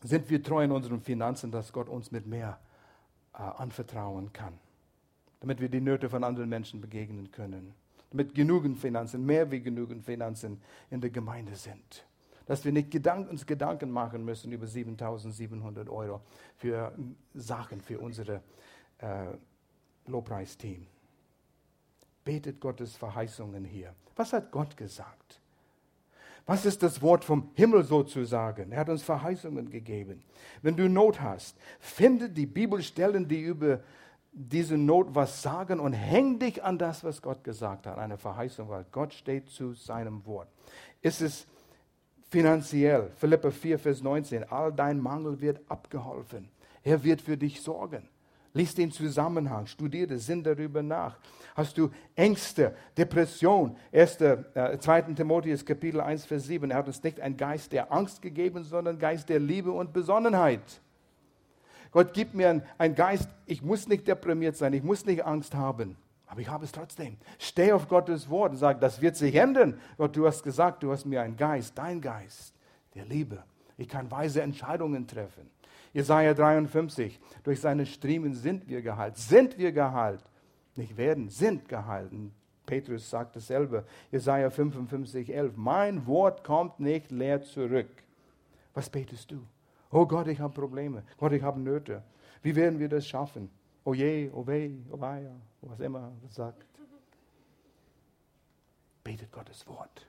Sind 0.01 0.29
wir 0.29 0.41
treu 0.41 0.63
in 0.63 0.71
unseren 0.71 1.01
Finanzen, 1.01 1.51
dass 1.51 1.73
Gott 1.73 1.89
uns 1.89 2.11
mit 2.11 2.25
mehr 2.27 2.59
äh, 3.33 3.39
anvertrauen 3.39 4.31
kann? 4.31 4.57
Damit 5.45 5.61
wir 5.61 5.69
die 5.69 5.79
Nöte 5.79 6.09
von 6.09 6.23
anderen 6.23 6.49
Menschen 6.49 6.81
begegnen 6.81 7.29
können. 7.29 7.75
Damit 8.09 8.33
genügend 8.33 8.79
Finanzen, 8.79 9.23
mehr 9.23 9.51
wie 9.51 9.61
genügend 9.61 10.03
Finanzen 10.03 10.59
in 10.89 11.01
der 11.01 11.11
Gemeinde 11.11 11.55
sind. 11.55 12.03
Dass 12.47 12.65
wir 12.65 12.71
nicht 12.71 12.89
Gedank 12.89 13.29
uns 13.29 13.45
Gedanken 13.45 13.91
machen 13.91 14.25
müssen 14.25 14.51
über 14.51 14.65
7700 14.65 15.87
Euro 15.87 16.21
für 16.57 16.91
Sachen, 17.35 17.79
für 17.79 17.99
unser 17.99 18.41
äh, 18.97 19.25
Lobpreisteam. 20.07 20.87
Betet 22.23 22.59
Gottes 22.59 22.95
Verheißungen 22.95 23.65
hier. 23.65 23.93
Was 24.15 24.33
hat 24.33 24.49
Gott 24.49 24.75
gesagt? 24.75 25.39
Was 26.47 26.65
ist 26.65 26.81
das 26.81 27.03
Wort 27.03 27.23
vom 27.23 27.51
Himmel 27.53 27.83
sozusagen? 27.83 28.71
Er 28.71 28.79
hat 28.79 28.89
uns 28.89 29.03
Verheißungen 29.03 29.69
gegeben. 29.69 30.23
Wenn 30.63 30.75
du 30.75 30.89
Not 30.89 31.21
hast, 31.21 31.55
finde 31.79 32.29
die 32.29 32.47
Bibelstellen, 32.47 33.27
die 33.27 33.41
über 33.41 33.81
diese 34.37 34.77
Not 34.77 35.15
was 35.15 35.41
sagen 35.41 35.79
und 35.79 35.93
häng 35.93 36.39
dich 36.39 36.61
an 36.61 36.77
das, 36.77 37.03
was 37.05 37.21
Gott 37.21 37.43
gesagt 37.43 37.87
hat. 37.87 37.97
Eine 37.97 38.17
Verheißung, 38.17 38.67
weil 38.67 38.85
Gott 38.91 39.13
steht 39.13 39.49
zu 39.49 39.73
seinem 39.73 40.25
Wort. 40.25 40.49
Ist 41.01 41.21
es 41.21 41.47
finanziell? 42.29 43.11
Philippa 43.15 43.49
4, 43.49 43.79
Vers 43.79 44.03
19. 44.03 44.51
All 44.51 44.73
dein 44.73 44.99
Mangel 44.99 45.39
wird 45.39 45.61
abgeholfen. 45.69 46.49
Er 46.83 47.01
wird 47.01 47.21
für 47.21 47.37
dich 47.37 47.61
sorgen. 47.61 48.09
Lies 48.53 48.75
den 48.75 48.91
Zusammenhang, 48.91 49.67
studiere, 49.67 50.17
sinn 50.17 50.43
darüber 50.43 50.83
nach. 50.83 51.17
Hast 51.55 51.77
du 51.77 51.89
Ängste, 52.15 52.75
Depression? 52.97 53.75
1. 53.93 54.21
Äh, 54.21 54.77
2. 54.79 55.01
Timotheus 55.13 55.65
Kapitel 55.65 56.01
1, 56.01 56.25
Vers 56.25 56.45
7. 56.45 56.71
Er 56.71 56.77
hat 56.77 56.87
uns 56.87 57.03
nicht 57.03 57.19
einen 57.21 57.37
Geist 57.37 57.71
der 57.71 57.91
Angst 57.91 58.21
gegeben, 58.21 58.63
sondern 58.63 58.99
Geist 58.99 59.29
der 59.29 59.39
Liebe 59.39 59.71
und 59.71 59.93
Besonnenheit. 59.93 60.81
Gott 61.95 62.13
gibt 62.13 62.33
mir 62.33 62.61
einen 62.77 62.93
Geist, 62.93 63.29
ich 63.45 63.61
muss 63.61 63.87
nicht 63.87 64.05
deprimiert 64.05 64.57
sein, 64.57 64.73
ich 64.73 64.83
muss 64.83 65.05
nicht 65.05 65.23
Angst 65.23 65.55
haben. 65.55 65.95
Aber 66.27 66.41
ich 66.41 66.49
habe 66.49 66.65
es 66.65 66.73
trotzdem. 66.73 67.15
Steh 67.39 67.71
auf 67.71 67.87
Gottes 67.87 68.29
Wort 68.29 68.51
und 68.51 68.57
sag, 68.57 68.81
das 68.81 68.99
wird 68.99 69.15
sich 69.15 69.33
ändern. 69.33 69.79
Gott, 69.95 70.13
du 70.13 70.27
hast 70.27 70.43
gesagt, 70.43 70.83
du 70.83 70.91
hast 70.91 71.05
mir 71.05 71.21
einen 71.21 71.37
Geist, 71.37 71.77
dein 71.77 72.01
Geist 72.01 72.53
der 72.95 73.05
Liebe. 73.05 73.41
Ich 73.77 73.87
kann 73.87 74.11
weise 74.11 74.41
Entscheidungen 74.41 75.07
treffen. 75.07 75.49
Jesaja 75.93 76.33
53, 76.33 77.17
durch 77.45 77.61
seine 77.61 77.85
Striemen 77.85 78.33
sind 78.33 78.67
wir 78.67 78.81
geheilt. 78.81 79.15
Sind 79.15 79.57
wir 79.57 79.71
geheilt? 79.71 80.25
Nicht 80.75 80.97
werden, 80.97 81.29
sind 81.29 81.69
gehalten. 81.69 82.33
Petrus 82.65 83.09
sagt 83.09 83.37
dasselbe. 83.37 83.85
Jesaja 84.11 84.49
55, 84.49 85.33
11. 85.33 85.53
Mein 85.55 86.05
Wort 86.07 86.43
kommt 86.43 86.77
nicht 86.77 87.09
leer 87.11 87.41
zurück. 87.41 87.87
Was 88.73 88.89
betest 88.89 89.31
du? 89.31 89.37
Oh 89.91 90.05
Gott, 90.05 90.27
ich 90.27 90.39
habe 90.39 90.53
Probleme. 90.53 91.03
Gott, 91.17 91.31
ich 91.31 91.43
habe 91.43 91.59
Nöte. 91.59 92.03
Wie 92.41 92.55
werden 92.55 92.79
wir 92.79 92.89
das 92.89 93.07
schaffen? 93.07 93.49
Oh 93.83 93.93
je, 93.93 94.29
oh 94.33 94.45
weh, 94.47 94.71
oh 94.91 94.99
weia, 94.99 95.35
was 95.61 95.79
immer 95.79 96.11
sagt. 96.29 96.65
Betet 99.03 99.31
Gottes 99.31 99.65
Wort. 99.67 100.07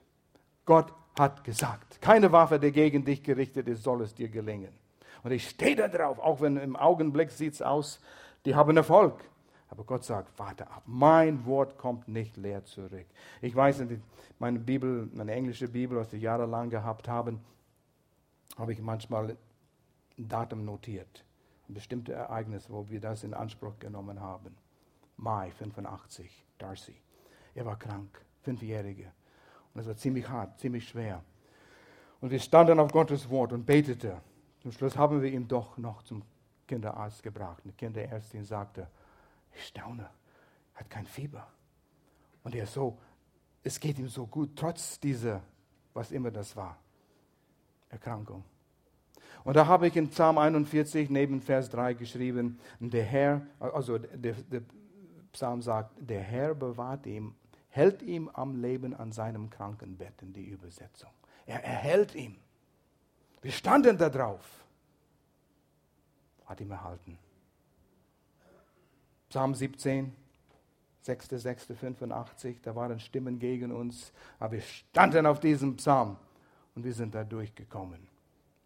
Gott 0.65 0.93
hat 1.19 1.45
gesagt, 1.45 2.01
keine 2.01 2.33
Waffe, 2.33 2.59
die 2.59 2.73
gegen 2.73 3.05
dich 3.05 3.23
gerichtet 3.23 3.69
ist, 3.69 3.83
soll 3.83 4.03
es 4.03 4.15
dir 4.15 4.29
gelingen. 4.29 4.73
Und 5.23 5.33
ich 5.33 5.49
stehe 5.49 5.77
da 5.77 5.89
drauf, 5.89 6.19
auch 6.19 6.41
wenn 6.41 6.57
im 6.57 6.77
Augenblick 6.77 7.31
sieht 7.31 7.55
es 7.55 7.63
aus, 7.63 8.01
die 8.45 8.55
haben 8.55 8.77
Erfolg. 8.77 9.15
Aber 9.69 9.85
Gott 9.85 10.05
sagt, 10.05 10.39
warte 10.39 10.71
ab, 10.71 10.83
mein 10.87 11.45
Wort 11.45 11.77
kommt 11.77 12.09
nicht 12.09 12.37
leer 12.37 12.65
zurück. 12.65 13.07
Ich 13.43 13.55
weiß, 13.55 13.83
meine 14.39 14.59
Bibel, 14.59 15.09
meine 15.13 15.33
englische 15.33 15.69
Bibel, 15.69 15.99
was 15.99 16.13
ich 16.13 16.23
jahrelang 16.23 16.71
gehabt 16.71 17.09
habe, 17.09 17.39
habe 18.57 18.73
ich 18.73 18.81
manchmal 18.81 19.37
Datum 20.17 20.65
notiert. 20.65 21.25
Ein 21.69 21.75
bestimmtes 21.75 22.15
Ereignis, 22.15 22.71
wo 22.71 22.89
wir 22.89 23.01
das 23.01 23.25
in 23.25 23.35
Anspruch 23.35 23.79
genommen 23.79 24.21
haben. 24.21 24.57
Mai 25.17 25.51
85, 25.51 26.45
Darcy. 26.59 26.97
Er 27.55 27.67
war 27.67 27.79
krank, 27.79 28.25
fünfjährige. 28.43 29.13
Und 29.75 29.81
es 29.81 29.87
war 29.87 29.97
ziemlich 29.97 30.29
hart, 30.29 30.59
ziemlich 30.59 30.89
schwer. 30.89 31.23
Und 32.21 32.31
wir 32.31 32.41
standen 32.41 32.79
auf 32.79 32.93
Gottes 32.93 33.29
Wort 33.29 33.53
und 33.53 33.67
beteten. 33.67 34.17
Zum 34.61 34.73
Schluss 34.73 34.97
haben 34.97 35.23
wir 35.23 35.31
ihn 35.31 35.47
doch 35.47 35.77
noch 35.77 36.03
zum 36.03 36.23
Kinderarzt 36.67 37.23
gebracht. 37.23 37.63
Eine 37.65 37.73
Kinderärztin 37.73 38.45
sagte, 38.45 38.89
ich 39.55 39.67
staune, 39.67 40.09
er 40.75 40.81
hat 40.81 40.91
kein 40.91 41.07
Fieber. 41.07 41.47
Und 42.43 42.55
er 42.55 42.67
so, 42.67 42.99
es 43.63 43.81
geht 43.81 43.99
ihm 43.99 44.09
so 44.09 44.27
gut, 44.27 44.57
trotz 44.57 45.01
dieser, 45.01 45.43
was 45.93 46.13
immer 46.13 46.31
das 46.31 46.55
war, 46.57 46.79
Erkrankung. 47.89 48.45
Und 49.47 49.55
da 49.55 49.69
habe 49.69 49.87
ich 49.87 49.95
in 49.95 50.09
Psalm 50.09 50.39
41 50.39 51.09
neben 51.09 51.41
Vers 51.41 51.71
3 51.71 51.95
geschrieben, 51.95 52.59
der 52.81 53.05
Herr, 53.05 53.47
also 53.61 53.97
der, 53.97 54.33
der 54.33 54.63
Psalm 55.31 55.63
sagt, 55.63 55.93
der 56.01 56.21
Herr 56.21 56.53
bewahrt 56.53 57.07
ihm, 57.07 57.33
hält 57.69 58.03
ihm 58.03 58.29
am 58.31 58.61
Leben 58.61 58.93
an 58.93 59.13
seinem 59.13 59.49
Krankenbett 59.49 60.21
in 60.21 60.33
die 60.33 60.47
Übersetzung. 60.47 61.11
Er 61.47 61.63
erhält 61.63 62.17
ihn. 62.17 62.35
Wir 63.41 63.53
standen 63.53 63.97
da 63.97 64.11
drauf. 64.11 64.65
Hat 66.47 66.61
ihm 66.61 66.73
erhalten. 66.73 67.17
Psalm 69.29 69.55
17, 69.55 70.13
6.6.85, 71.07 72.57
da 72.63 72.75
waren 72.75 72.99
Stimmen 72.99 73.39
gegen 73.39 73.71
uns, 73.71 74.13
aber 74.41 74.55
wir 74.55 74.63
standen 74.63 75.25
auf 75.25 75.39
diesem 75.39 75.77
Psalm 75.77 76.17
und 76.75 76.83
wir 76.83 76.93
sind 76.93 77.15
da 77.15 77.23
durchgekommen. 77.23 78.16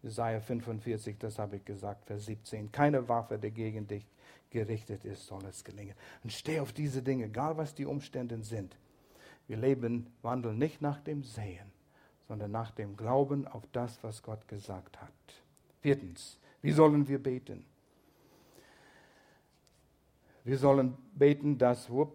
Jesaja 0.03 0.39
45, 0.39 1.17
das 1.19 1.37
habe 1.37 1.57
ich 1.57 1.65
gesagt, 1.65 2.05
Vers 2.05 2.25
17. 2.25 2.71
Keine 2.71 3.07
Waffe, 3.07 3.37
die 3.37 3.51
gegen 3.51 3.87
dich 3.87 4.05
gerichtet 4.49 5.05
ist, 5.05 5.25
soll 5.27 5.45
es 5.45 5.63
gelingen. 5.63 5.95
Und 6.23 6.33
steh 6.33 6.59
auf 6.59 6.73
diese 6.73 7.01
Dinge, 7.01 7.25
egal 7.25 7.57
was 7.57 7.75
die 7.75 7.85
Umstände 7.85 8.41
sind. 8.43 8.75
Wir 9.47 9.57
leben, 9.57 10.07
wandeln 10.21 10.57
nicht 10.57 10.81
nach 10.81 10.99
dem 11.01 11.23
Sehen, 11.23 11.71
sondern 12.27 12.51
nach 12.51 12.71
dem 12.71 12.95
Glauben 12.95 13.47
auf 13.47 13.63
das, 13.71 14.03
was 14.03 14.21
Gott 14.21 14.47
gesagt 14.47 15.01
hat. 15.01 15.11
Viertens, 15.81 16.39
wie 16.61 16.71
sollen 16.71 17.07
wir 17.07 17.21
beten? 17.21 17.65
Wir 20.43 20.57
sollen 20.57 20.97
beten, 21.13 21.57
dass, 21.57 21.89
wo, 21.89 22.11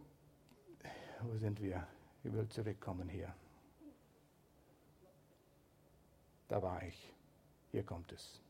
wo 1.22 1.37
sind 1.37 1.61
wir? 1.61 1.87
Ich 2.25 2.33
will 2.33 2.49
zurückkommen 2.49 3.09
hier. 3.09 3.33
Da 6.49 6.61
war 6.61 6.83
ich. 6.83 7.15
Hier 7.77 7.85
kommt 7.85 8.11
es. 8.11 8.41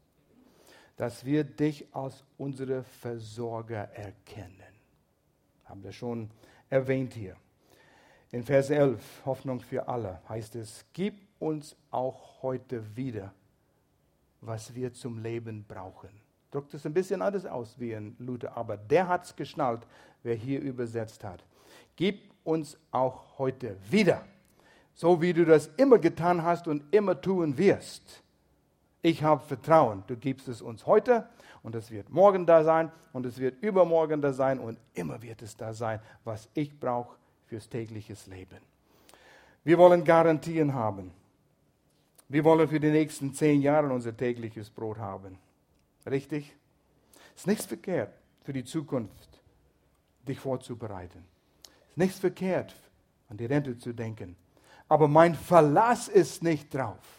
Dass 0.95 1.25
wir 1.25 1.43
dich 1.43 1.85
als 1.93 2.23
unsere 2.39 2.85
Versorger 2.85 3.91
erkennen. 3.93 4.73
Haben 5.65 5.83
wir 5.83 5.91
schon 5.91 6.31
erwähnt 6.71 7.12
hier. 7.12 7.35
In 8.31 8.45
Vers 8.45 8.71
11, 8.71 9.23
Hoffnung 9.25 9.59
für 9.59 9.89
alle, 9.89 10.21
heißt 10.29 10.55
es, 10.55 10.85
gib 10.93 11.15
uns 11.41 11.75
auch 11.91 12.41
heute 12.41 12.97
wieder, 12.97 13.35
was 14.43 14.73
wir 14.73 14.93
zum 14.93 15.19
Leben 15.19 15.65
brauchen. 15.67 16.11
Druckt 16.53 16.75
es 16.75 16.87
ein 16.87 16.95
bisschen 16.95 17.21
anders 17.21 17.47
aus 17.47 17.75
wie 17.81 17.95
in 17.95 18.15
Luther, 18.21 18.57
aber 18.57 18.77
der 18.77 19.09
hat 19.09 19.25
es 19.25 19.35
geschnallt, 19.35 19.85
wer 20.23 20.37
hier 20.37 20.61
übersetzt 20.61 21.25
hat. 21.25 21.43
Gib 21.97 22.31
uns 22.45 22.79
auch 22.93 23.39
heute 23.39 23.77
wieder, 23.91 24.25
so 24.95 25.21
wie 25.21 25.33
du 25.33 25.45
das 25.45 25.67
immer 25.79 25.99
getan 25.99 26.45
hast 26.45 26.69
und 26.69 26.95
immer 26.95 27.21
tun 27.21 27.59
wirst. 27.59 28.23
Ich 29.07 29.23
habe 29.23 29.40
Vertrauen, 29.40 30.03
du 30.09 30.16
gibst 30.16 30.49
es 30.49 30.61
uns 30.61 30.85
heute 30.85 31.29
und 31.62 31.77
es 31.77 31.92
wird 31.92 32.11
morgen 32.11 32.45
da 32.45 32.64
sein 32.64 32.90
und 33.12 33.25
es 33.25 33.38
wird 33.38 33.62
übermorgen 33.62 34.21
da 34.21 34.33
sein 34.33 34.59
und 34.59 34.81
immer 34.95 35.23
wird 35.23 35.42
es 35.42 35.57
da 35.57 35.73
sein, 35.75 36.01
was 36.25 36.49
ich 36.55 36.77
brauche 36.81 37.16
fürs 37.47 37.69
tägliche 37.69 38.16
Leben. 38.29 38.59
Wir 39.62 39.79
wollen 39.79 40.03
Garantien 40.03 40.75
haben. 40.75 41.12
Wir 42.29 42.42
wollen 42.42 42.66
für 42.66 42.81
die 42.81 42.90
nächsten 42.90 43.33
zehn 43.33 43.62
Jahre 43.62 43.92
unser 43.92 44.16
tägliches 44.16 44.71
Brot 44.71 44.99
haben. 44.99 45.38
Richtig? 46.05 46.53
Es 47.37 47.42
ist 47.42 47.47
nichts 47.47 47.66
verkehrt 47.66 48.12
für 48.42 48.53
die 48.53 48.64
Zukunft, 48.64 49.40
dich 50.27 50.40
vorzubereiten. 50.40 51.25
Es 51.62 51.90
ist 51.90 51.97
nichts 51.97 52.19
verkehrt, 52.19 52.75
an 53.29 53.37
die 53.37 53.47
Rente 53.47 53.79
zu 53.79 53.92
denken. 53.92 54.35
Aber 54.88 55.07
mein 55.07 55.37
Verlass 55.37 56.09
ist 56.09 56.42
nicht 56.42 56.75
drauf. 56.75 57.15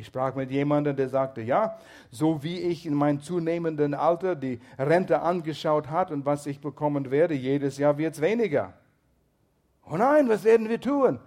Ich 0.00 0.06
sprach 0.06 0.34
mit 0.34 0.50
jemandem, 0.50 0.96
der 0.96 1.10
sagte, 1.10 1.42
ja, 1.42 1.78
so 2.10 2.42
wie 2.42 2.58
ich 2.58 2.86
in 2.86 2.94
meinem 2.94 3.20
zunehmenden 3.20 3.92
Alter 3.92 4.34
die 4.34 4.58
Rente 4.78 5.20
angeschaut 5.20 5.90
hat 5.90 6.10
und 6.10 6.24
was 6.24 6.46
ich 6.46 6.58
bekommen 6.58 7.10
werde, 7.10 7.34
jedes 7.34 7.76
Jahr 7.76 7.98
wird 7.98 8.14
es 8.14 8.22
weniger. 8.22 8.72
Oh 9.84 9.98
nein, 9.98 10.26
was 10.26 10.42
werden 10.42 10.70
wir 10.70 10.80
tun? 10.80 11.20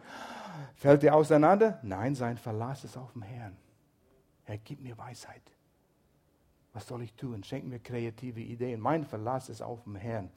Fällt 0.74 1.04
er 1.04 1.14
auseinander? 1.14 1.78
Nein, 1.84 2.16
sein 2.16 2.36
Verlass 2.36 2.84
ist 2.84 2.98
auf 2.98 3.14
dem 3.14 3.22
Herrn. 3.22 3.56
Er 4.46 4.58
gibt 4.58 4.82
mir 4.82 4.98
Weisheit. 4.98 5.44
Was 6.74 6.88
soll 6.88 7.04
ich 7.04 7.14
tun? 7.14 7.44
Schenk 7.44 7.66
mir 7.66 7.78
kreative 7.78 8.40
Ideen. 8.40 8.80
Mein 8.80 9.06
Verlass 9.06 9.50
ist 9.50 9.62
auf 9.62 9.84
dem 9.84 9.96
Herrn. 9.96 10.32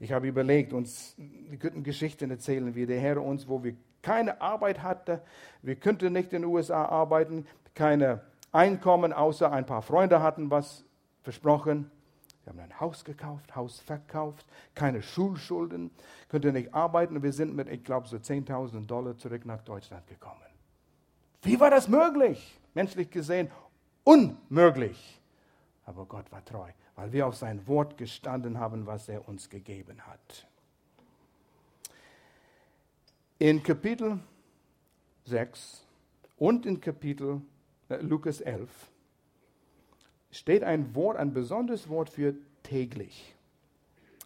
Ich 0.00 0.10
habe 0.10 0.26
überlegt, 0.26 0.72
uns, 0.72 1.14
wir 1.16 1.58
könnten 1.58 1.84
Geschichten 1.84 2.32
erzählen, 2.32 2.74
wie 2.74 2.84
der 2.84 2.98
Herr 2.98 3.22
uns, 3.22 3.46
wo 3.46 3.62
wir 3.62 3.76
keine 4.02 4.40
Arbeit 4.40 4.82
hatten, 4.82 5.20
wir 5.62 5.76
könnten 5.76 6.12
nicht 6.12 6.32
in 6.32 6.42
den 6.42 6.50
USA 6.50 6.84
arbeiten, 6.84 7.46
keine 7.76 8.22
Einkommen, 8.50 9.12
außer 9.12 9.52
ein 9.52 9.66
paar 9.66 9.82
Freunde 9.82 10.20
hatten 10.20 10.50
was 10.50 10.84
versprochen. 11.22 11.88
Wir 12.42 12.52
haben 12.52 12.60
ein 12.60 12.80
Haus 12.80 13.04
gekauft, 13.04 13.54
Haus 13.54 13.78
verkauft, 13.80 14.46
keine 14.74 15.02
Schulschulden, 15.02 15.90
könnte 16.28 16.52
nicht 16.52 16.74
arbeiten. 16.74 17.22
Wir 17.22 17.32
sind 17.32 17.54
mit, 17.54 17.68
ich 17.68 17.84
glaube, 17.84 18.08
so 18.08 18.16
10.000 18.16 18.86
Dollar 18.86 19.16
zurück 19.16 19.44
nach 19.46 19.62
Deutschland 19.62 20.06
gekommen. 20.08 20.40
Wie 21.42 21.60
war 21.60 21.70
das 21.70 21.86
möglich? 21.86 22.58
Menschlich 22.74 23.10
gesehen 23.10 23.50
unmöglich. 24.06 25.20
Aber 25.84 26.06
Gott 26.06 26.30
war 26.32 26.44
treu, 26.44 26.70
weil 26.94 27.12
wir 27.12 27.26
auf 27.26 27.36
sein 27.36 27.66
Wort 27.66 27.98
gestanden 27.98 28.58
haben, 28.58 28.86
was 28.86 29.08
er 29.08 29.28
uns 29.28 29.50
gegeben 29.50 30.00
hat. 30.06 30.46
In 33.38 33.62
Kapitel 33.62 34.18
6 35.26 35.84
und 36.38 36.64
in 36.64 36.80
Kapitel 36.80 37.34
äh, 37.34 37.55
Lukas 37.88 38.40
11 38.40 38.68
steht 40.30 40.64
ein 40.64 40.94
Wort, 40.94 41.16
ein 41.16 41.32
besonderes 41.32 41.88
Wort 41.88 42.10
für 42.10 42.34
täglich. 42.62 43.34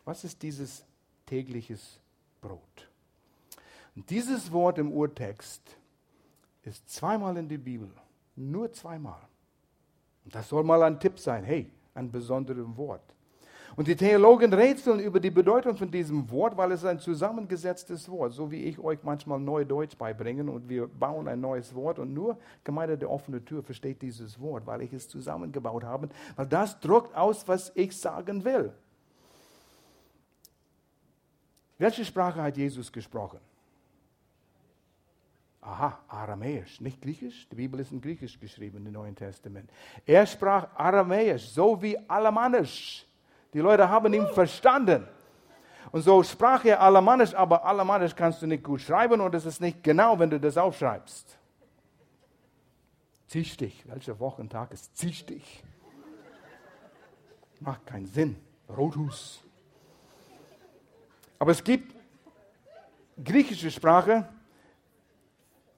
Was 0.04 0.24
ist 0.24 0.42
dieses 0.42 0.84
tägliches 1.26 2.00
Brot? 2.40 2.88
Und 3.94 4.08
dieses 4.08 4.50
Wort 4.50 4.78
im 4.78 4.92
Urtext 4.92 5.76
ist 6.62 6.88
zweimal 6.88 7.36
in 7.36 7.48
der 7.48 7.58
Bibel, 7.58 7.90
nur 8.36 8.72
zweimal. 8.72 9.20
Und 10.24 10.34
das 10.34 10.48
soll 10.48 10.64
mal 10.64 10.82
ein 10.82 10.98
Tipp 10.98 11.18
sein, 11.18 11.44
hey, 11.44 11.70
ein 11.94 12.10
besonderes 12.10 12.66
Wort. 12.76 13.14
Und 13.76 13.88
die 13.88 13.96
Theologen 13.96 14.52
rätseln 14.52 15.00
über 15.00 15.20
die 15.20 15.30
Bedeutung 15.30 15.76
von 15.76 15.90
diesem 15.90 16.30
Wort, 16.30 16.56
weil 16.56 16.72
es 16.72 16.84
ein 16.84 16.98
zusammengesetztes 16.98 18.08
Wort, 18.08 18.32
so 18.32 18.50
wie 18.50 18.64
ich 18.64 18.78
euch 18.78 18.98
manchmal 19.02 19.38
neu 19.38 19.64
Deutsch 19.64 19.96
beibringen 19.96 20.48
und 20.48 20.68
wir 20.68 20.86
bauen 20.86 21.28
ein 21.28 21.40
neues 21.40 21.74
Wort 21.74 21.98
und 21.98 22.12
nur 22.12 22.36
Gemeinde 22.64 22.98
der 22.98 23.10
offenen 23.10 23.44
Tür 23.44 23.62
versteht 23.62 24.02
dieses 24.02 24.40
Wort, 24.40 24.66
weil 24.66 24.82
ich 24.82 24.92
es 24.92 25.08
zusammengebaut 25.08 25.84
habe, 25.84 26.08
weil 26.36 26.46
das 26.46 26.80
drückt 26.80 27.14
aus, 27.16 27.46
was 27.46 27.72
ich 27.74 27.96
sagen 27.96 28.44
will. 28.44 28.72
Welche 31.78 32.04
Sprache 32.04 32.42
hat 32.42 32.56
Jesus 32.56 32.92
gesprochen? 32.92 33.38
Aha, 35.62 35.98
Aramäisch, 36.08 36.80
nicht 36.80 37.00
Griechisch. 37.00 37.46
Die 37.50 37.56
Bibel 37.56 37.80
ist 37.80 37.92
in 37.92 38.00
Griechisch 38.00 38.38
geschrieben 38.40 38.84
im 38.86 38.92
Neuen 38.92 39.14
Testament. 39.14 39.70
Er 40.06 40.26
sprach 40.26 40.68
Aramäisch, 40.74 41.48
so 41.48 41.80
wie 41.80 41.96
Alemannisch. 42.08 43.06
Die 43.52 43.58
Leute 43.58 43.88
haben 43.88 44.12
ihn 44.12 44.26
verstanden. 44.28 45.06
Und 45.92 46.02
so 46.02 46.22
sprach 46.22 46.64
er 46.64 46.80
Alemannisch, 46.80 47.34
aber 47.34 47.64
Alemannisch 47.64 48.14
kannst 48.14 48.42
du 48.42 48.46
nicht 48.46 48.62
gut 48.62 48.80
schreiben 48.80 49.20
und 49.20 49.34
es 49.34 49.44
ist 49.44 49.60
nicht 49.60 49.82
genau, 49.82 50.18
wenn 50.18 50.30
du 50.30 50.38
das 50.38 50.56
aufschreibst. 50.56 51.36
Ziehstich, 53.26 53.84
welcher 53.86 54.18
Wochentag 54.20 54.72
ist 54.72 54.96
Ziehstich? 54.96 55.62
Macht 57.60 57.86
keinen 57.86 58.06
Sinn. 58.06 58.36
Rothus. 58.76 59.42
Aber 61.38 61.50
es 61.50 61.62
gibt 61.62 61.94
griechische 63.22 63.70
Sprache, 63.70 64.28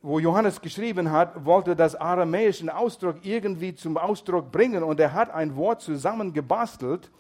wo 0.03 0.19
Johannes 0.19 0.61
geschrieben 0.61 1.11
hat, 1.11 1.45
wollte 1.45 1.77
das 1.77 1.95
aramäischen 1.95 2.69
Ausdruck 2.69 3.25
irgendwie 3.25 3.75
zum 3.75 3.97
Ausdruck 3.97 4.51
bringen 4.51 4.83
und 4.83 4.99
er 4.99 5.13
hat 5.13 5.31
ein 5.31 5.55
Wort 5.57 5.81
zusammengebastelt 5.81 7.11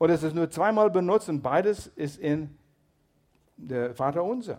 und 0.00 0.08
es 0.08 0.22
ist 0.22 0.34
nur 0.34 0.50
zweimal 0.50 0.90
benutzt 0.90 1.28
und 1.28 1.42
beides 1.42 1.88
ist 1.88 2.18
in 2.18 2.56
der 3.58 3.94
Vater 3.94 4.24
unser. 4.24 4.58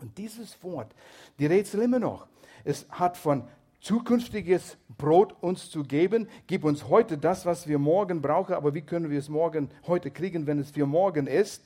Und 0.00 0.16
dieses 0.16 0.62
Wort, 0.62 0.94
die 1.40 1.46
Rätsel 1.46 1.82
immer 1.82 1.98
noch, 1.98 2.28
es 2.62 2.86
hat 2.88 3.16
von 3.16 3.42
zukünftiges 3.80 4.76
Brot 4.96 5.34
uns 5.40 5.72
zu 5.72 5.82
geben. 5.82 6.28
Gib 6.46 6.62
uns 6.62 6.88
heute 6.88 7.18
das, 7.18 7.46
was 7.46 7.66
wir 7.66 7.80
morgen 7.80 8.22
brauchen, 8.22 8.54
aber 8.54 8.74
wie 8.74 8.82
können 8.82 9.10
wir 9.10 9.18
es 9.18 9.28
morgen 9.28 9.70
heute 9.88 10.12
kriegen, 10.12 10.46
wenn 10.46 10.60
es 10.60 10.70
für 10.70 10.86
morgen 10.86 11.26
ist? 11.26 11.64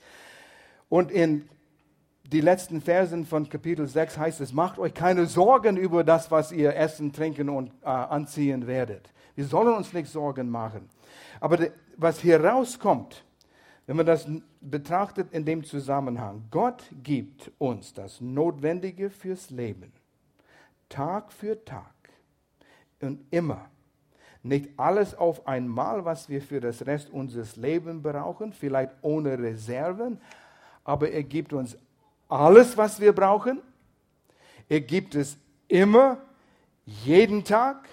Und 0.88 1.10
in 1.10 1.46
die 2.24 2.40
letzten 2.40 2.80
Versen 2.80 3.26
von 3.26 3.50
Kapitel 3.50 3.86
6 3.86 4.16
heißt 4.16 4.40
es, 4.40 4.54
macht 4.54 4.78
euch 4.78 4.94
keine 4.94 5.26
Sorgen 5.26 5.76
über 5.76 6.04
das, 6.04 6.30
was 6.30 6.52
ihr 6.52 6.74
essen, 6.74 7.12
trinken 7.12 7.50
und 7.50 7.70
äh, 7.82 7.88
anziehen 7.88 8.66
werdet. 8.66 9.10
Wir 9.34 9.44
sollen 9.44 9.74
uns 9.74 9.92
nicht 9.92 10.08
Sorgen 10.08 10.48
machen. 10.48 10.88
Aber 11.38 11.58
was 11.96 12.20
hier 12.20 12.42
rauskommt, 12.42 13.24
wenn 13.86 13.96
man 13.96 14.06
das 14.06 14.26
betrachtet 14.60 15.32
in 15.32 15.44
dem 15.44 15.64
Zusammenhang, 15.64 16.44
Gott 16.50 16.84
gibt 17.02 17.50
uns 17.58 17.92
das 17.92 18.20
Notwendige 18.20 19.10
fürs 19.10 19.50
Leben, 19.50 19.92
Tag 20.88 21.32
für 21.32 21.64
Tag 21.64 21.92
und 23.00 23.20
immer. 23.30 23.68
Nicht 24.44 24.70
alles 24.76 25.14
auf 25.14 25.46
einmal, 25.46 26.04
was 26.04 26.28
wir 26.28 26.42
für 26.42 26.60
das 26.60 26.84
Rest 26.86 27.10
unseres 27.10 27.56
Lebens 27.56 28.02
brauchen, 28.02 28.52
vielleicht 28.52 28.92
ohne 29.02 29.38
Reserven, 29.38 30.20
aber 30.84 31.10
er 31.10 31.22
gibt 31.22 31.52
uns 31.52 31.76
alles, 32.28 32.76
was 32.76 33.00
wir 33.00 33.12
brauchen. 33.12 33.60
Er 34.68 34.80
gibt 34.80 35.14
es 35.14 35.36
immer, 35.68 36.18
jeden 36.84 37.44
Tag 37.44 37.88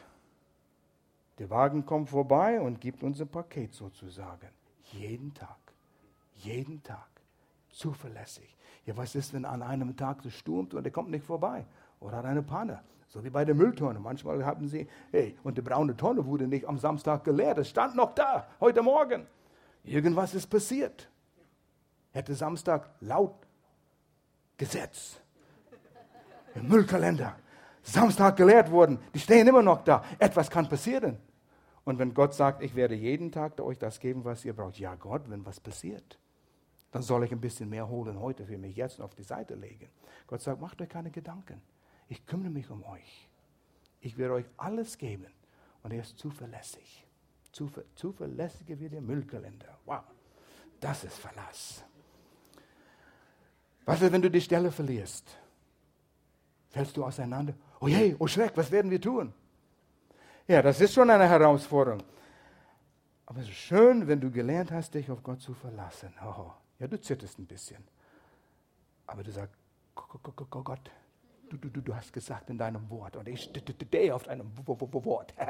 der 1.39 1.49
Wagen 1.49 1.85
kommt 1.85 2.09
vorbei 2.09 2.59
und 2.59 2.81
gibt 2.81 3.01
uns 3.01 3.21
ein 3.21 3.29
Paket 3.29 3.73
sozusagen. 3.73 4.49
Jeden 4.91 5.33
Tag. 5.33 5.57
Jeden 6.35 6.83
Tag. 6.83 7.07
Zuverlässig. 7.69 8.55
Ja, 8.85 8.97
was 8.97 9.15
ist, 9.15 9.33
wenn 9.33 9.45
an 9.45 9.61
einem 9.61 9.95
Tag 9.95 10.25
es 10.25 10.33
stürmt 10.33 10.73
und 10.73 10.85
er 10.85 10.91
kommt 10.91 11.09
nicht 11.09 11.25
vorbei? 11.25 11.65
Oder 12.01 12.17
hat 12.17 12.25
eine 12.25 12.43
Panne? 12.43 12.81
So 13.07 13.23
wie 13.23 13.29
bei 13.29 13.45
der 13.45 13.55
Mülltonne. 13.55 13.99
Manchmal 13.99 14.45
haben 14.45 14.67
sie, 14.67 14.87
hey, 15.11 15.37
und 15.43 15.57
die 15.57 15.61
braune 15.61 15.95
Tonne 15.95 16.25
wurde 16.25 16.47
nicht 16.47 16.67
am 16.67 16.77
Samstag 16.77 17.23
geleert. 17.23 17.57
Es 17.57 17.69
stand 17.69 17.95
noch 17.95 18.13
da, 18.13 18.47
heute 18.59 18.81
Morgen. 18.81 19.25
Irgendwas 19.83 20.33
ist 20.35 20.47
passiert. 20.47 21.09
Hätte 22.11 22.35
Samstag 22.35 22.89
laut 22.99 23.47
Gesetz. 24.57 25.19
Im 26.53 26.67
Müllkalender. 26.67 27.35
Samstag 27.81 28.35
geleert 28.35 28.69
worden. 28.69 28.99
Die 29.13 29.19
stehen 29.19 29.47
immer 29.47 29.61
noch 29.61 29.83
da. 29.83 30.03
Etwas 30.19 30.49
kann 30.49 30.67
passieren. 30.67 31.17
Und 31.89 31.97
wenn 31.97 32.13
Gott 32.13 32.35
sagt, 32.35 32.61
ich 32.61 32.75
werde 32.75 32.93
jeden 32.93 33.31
Tag 33.31 33.59
euch 33.59 33.79
das 33.79 33.99
geben, 33.99 34.23
was 34.23 34.45
ihr 34.45 34.53
braucht, 34.53 34.77
ja 34.77 34.93
Gott, 34.93 35.27
wenn 35.27 35.43
was 35.47 35.59
passiert, 35.59 36.19
dann 36.91 37.01
soll 37.01 37.23
ich 37.23 37.31
ein 37.31 37.41
bisschen 37.41 37.67
mehr 37.67 37.89
holen 37.89 38.19
heute 38.19 38.45
für 38.45 38.59
mich 38.59 38.75
jetzt 38.75 39.01
auf 39.01 39.15
die 39.15 39.23
Seite 39.23 39.55
legen. 39.55 39.89
Gott 40.27 40.39
sagt, 40.39 40.61
macht 40.61 40.79
euch 40.83 40.89
keine 40.89 41.09
Gedanken. 41.09 41.59
Ich 42.07 42.27
kümmere 42.27 42.51
mich 42.51 42.69
um 42.69 42.83
euch. 42.83 43.27
Ich 44.01 44.19
werde 44.19 44.35
euch 44.35 44.45
alles 44.55 44.99
geben. 44.99 45.33
Und 45.81 45.91
er 45.91 46.01
ist 46.01 46.19
zuverlässig. 46.19 47.07
Zuver 47.51 47.81
zuverlässiger 47.95 48.79
wie 48.79 48.89
der 48.89 49.01
Müllkalender. 49.01 49.79
Wow, 49.85 50.03
das 50.79 51.03
ist 51.03 51.17
Verlass. 51.17 51.83
Was 53.85 53.99
ist, 53.99 54.11
wenn 54.11 54.21
du 54.21 54.29
die 54.29 54.41
Stelle 54.41 54.71
verlierst? 54.71 55.25
Fällst 56.69 56.95
du 56.95 57.03
auseinander? 57.03 57.55
Oh 57.79 57.87
je, 57.87 58.15
oh 58.19 58.27
Schreck, 58.27 58.55
was 58.55 58.69
werden 58.69 58.91
wir 58.91 59.01
tun? 59.01 59.33
Ja, 60.49 60.63
das 60.63 60.81
ist 60.81 60.95
schon 60.95 61.07
eine 61.11 61.29
Herausforderung. 61.29 62.01
Aber 63.27 63.39
es 63.39 63.47
ist 63.47 63.53
schön, 63.53 64.07
wenn 64.07 64.19
du 64.19 64.31
gelernt 64.31 64.71
hast, 64.71 64.95
dich 64.95 65.11
auf 65.11 65.21
Gott 65.21 65.39
zu 65.41 65.53
verlassen. 65.53 66.11
Oh, 66.25 66.49
ja, 66.79 66.87
du 66.87 66.99
zitterst 66.99 67.37
ein 67.37 67.45
bisschen. 67.45 67.83
Aber 69.05 69.21
du 69.21 69.31
sagst, 69.31 69.55
Gott, 69.93 70.91
du, 71.51 71.57
du, 71.57 71.81
du, 71.81 71.95
hast 71.95 72.11
gesagt 72.11 72.49
in 72.49 72.57
deinem 72.57 72.89
Wort 72.89 73.15
und 73.15 73.27
ich 73.27 73.43
stehe 73.43 74.15
auf 74.15 74.23
deinem 74.23 74.51
Wort. 74.65 75.35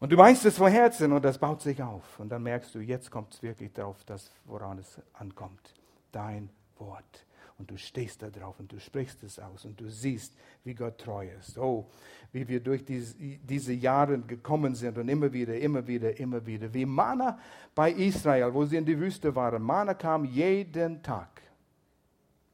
Und 0.00 0.10
du 0.12 0.16
meinst 0.16 0.46
es 0.46 0.56
von 0.56 0.72
Herzen 0.72 1.12
und 1.12 1.22
das 1.22 1.36
baut 1.36 1.60
sich 1.60 1.82
auf. 1.82 2.18
Und 2.18 2.30
dann 2.30 2.42
merkst 2.42 2.74
du, 2.74 2.78
jetzt 2.78 3.10
kommt 3.10 3.34
es 3.34 3.42
wirklich 3.42 3.70
darauf, 3.74 3.98
woran 4.46 4.78
es 4.78 4.98
ankommt. 5.12 5.74
Dein 6.10 6.48
Wort 6.78 7.26
und 7.60 7.70
du 7.70 7.76
stehst 7.76 8.22
da 8.22 8.30
drauf 8.30 8.58
und 8.58 8.72
du 8.72 8.80
sprichst 8.80 9.22
es 9.22 9.38
aus 9.38 9.66
und 9.66 9.78
du 9.78 9.90
siehst, 9.90 10.34
wie 10.64 10.74
Gott 10.74 10.96
treu 10.96 11.28
ist. 11.38 11.58
Oh, 11.58 11.86
wie 12.32 12.48
wir 12.48 12.58
durch 12.58 12.82
diese, 12.84 13.72
Jahre 13.74 14.18
gekommen 14.18 14.74
sind 14.74 14.96
und 14.96 15.08
immer 15.10 15.30
wieder, 15.30 15.56
immer 15.58 15.86
wieder, 15.86 16.18
immer 16.18 16.44
wieder. 16.44 16.72
Wie 16.72 16.86
Mana 16.86 17.38
bei 17.74 17.92
Israel, 17.92 18.52
wo 18.54 18.64
sie 18.64 18.76
in 18.76 18.86
die 18.86 18.98
Wüste 18.98 19.34
waren. 19.34 19.62
Mana 19.62 19.92
kam 19.92 20.24
jeden 20.24 21.02
Tag. 21.02 21.42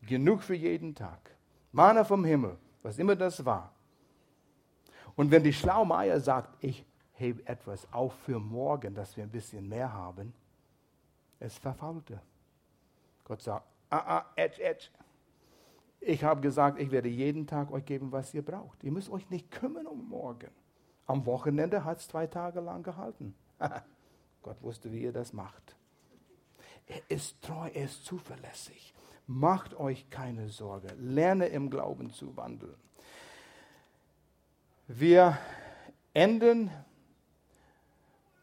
Genug 0.03 0.42
für 0.42 0.57
jeden 0.57 0.92
Tag. 0.95 1.31
Mana 1.71 2.03
vom 2.03 2.25
Himmel, 2.25 2.57
was 2.83 2.99
immer 2.99 3.14
das 3.14 3.45
war. 3.45 3.73
Und 5.14 5.31
wenn 5.31 5.45
die 5.45 5.53
Schlaumeier 5.53 6.19
sagt, 6.19 6.62
ich 6.64 6.85
hebe 7.12 7.47
etwas 7.47 7.87
auf 7.92 8.12
für 8.25 8.40
morgen, 8.40 8.92
dass 8.92 9.16
wir 9.16 9.23
ein 9.23 9.31
bisschen 9.31 9.69
mehr 9.69 9.92
haben, 9.92 10.35
es 11.38 11.57
verfaulte. 11.57 12.21
Gott 13.25 13.42
sagt, 13.42 13.64
ah, 13.90 14.18
ah, 14.18 14.27
edge, 14.37 14.62
edge. 14.62 14.88
Ich 16.01 16.22
habe 16.22 16.40
gesagt, 16.40 16.79
ich 16.79 16.90
werde 16.90 17.09
jeden 17.09 17.46
Tag 17.46 17.70
euch 17.72 17.85
geben, 17.85 18.12
was 18.12 18.33
ihr 18.35 18.42
braucht. 18.42 18.85
Ihr 18.85 18.92
müsst 18.92 19.11
euch 19.11 19.29
nicht 19.31 19.51
kümmern 19.51 19.87
um 19.87 20.09
morgen. 20.09 20.51
Am 21.07 21.27
Wochenende 21.27 21.85
hat 21.85 21.99
es 21.99 22.09
zwei 22.09 22.27
Tage 22.27 22.61
lang 22.61 22.83
gehalten. 22.83 23.35
Gott 24.42 24.62
wusste, 24.62 24.92
wie 24.92 25.03
ihr 25.03 25.12
das 25.12 25.33
macht. 25.33 25.77
Er 26.87 27.01
ist 27.09 27.42
treu, 27.42 27.68
er 27.72 27.85
ist 27.85 28.05
zuverlässig. 28.05 28.94
Macht 29.27 29.75
euch 29.75 30.09
keine 30.11 30.49
Sorge. 30.49 30.88
Lerne 30.99 31.46
im 31.46 31.70
Glauben 31.70 32.12
zu 32.12 32.37
wandeln. 32.37 32.77
Wir 34.87 35.37
enden 36.14 36.70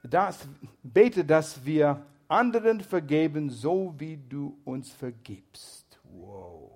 das, 0.03 0.45
bete, 0.84 1.23
dass 1.23 1.63
wir 1.63 2.06
anderen 2.28 2.82
vergeben, 2.82 3.50
so 3.50 3.94
wie 3.98 4.18
du 4.18 4.58
uns 4.66 4.92
vergibst. 4.92 6.00
Wow. 6.04 6.72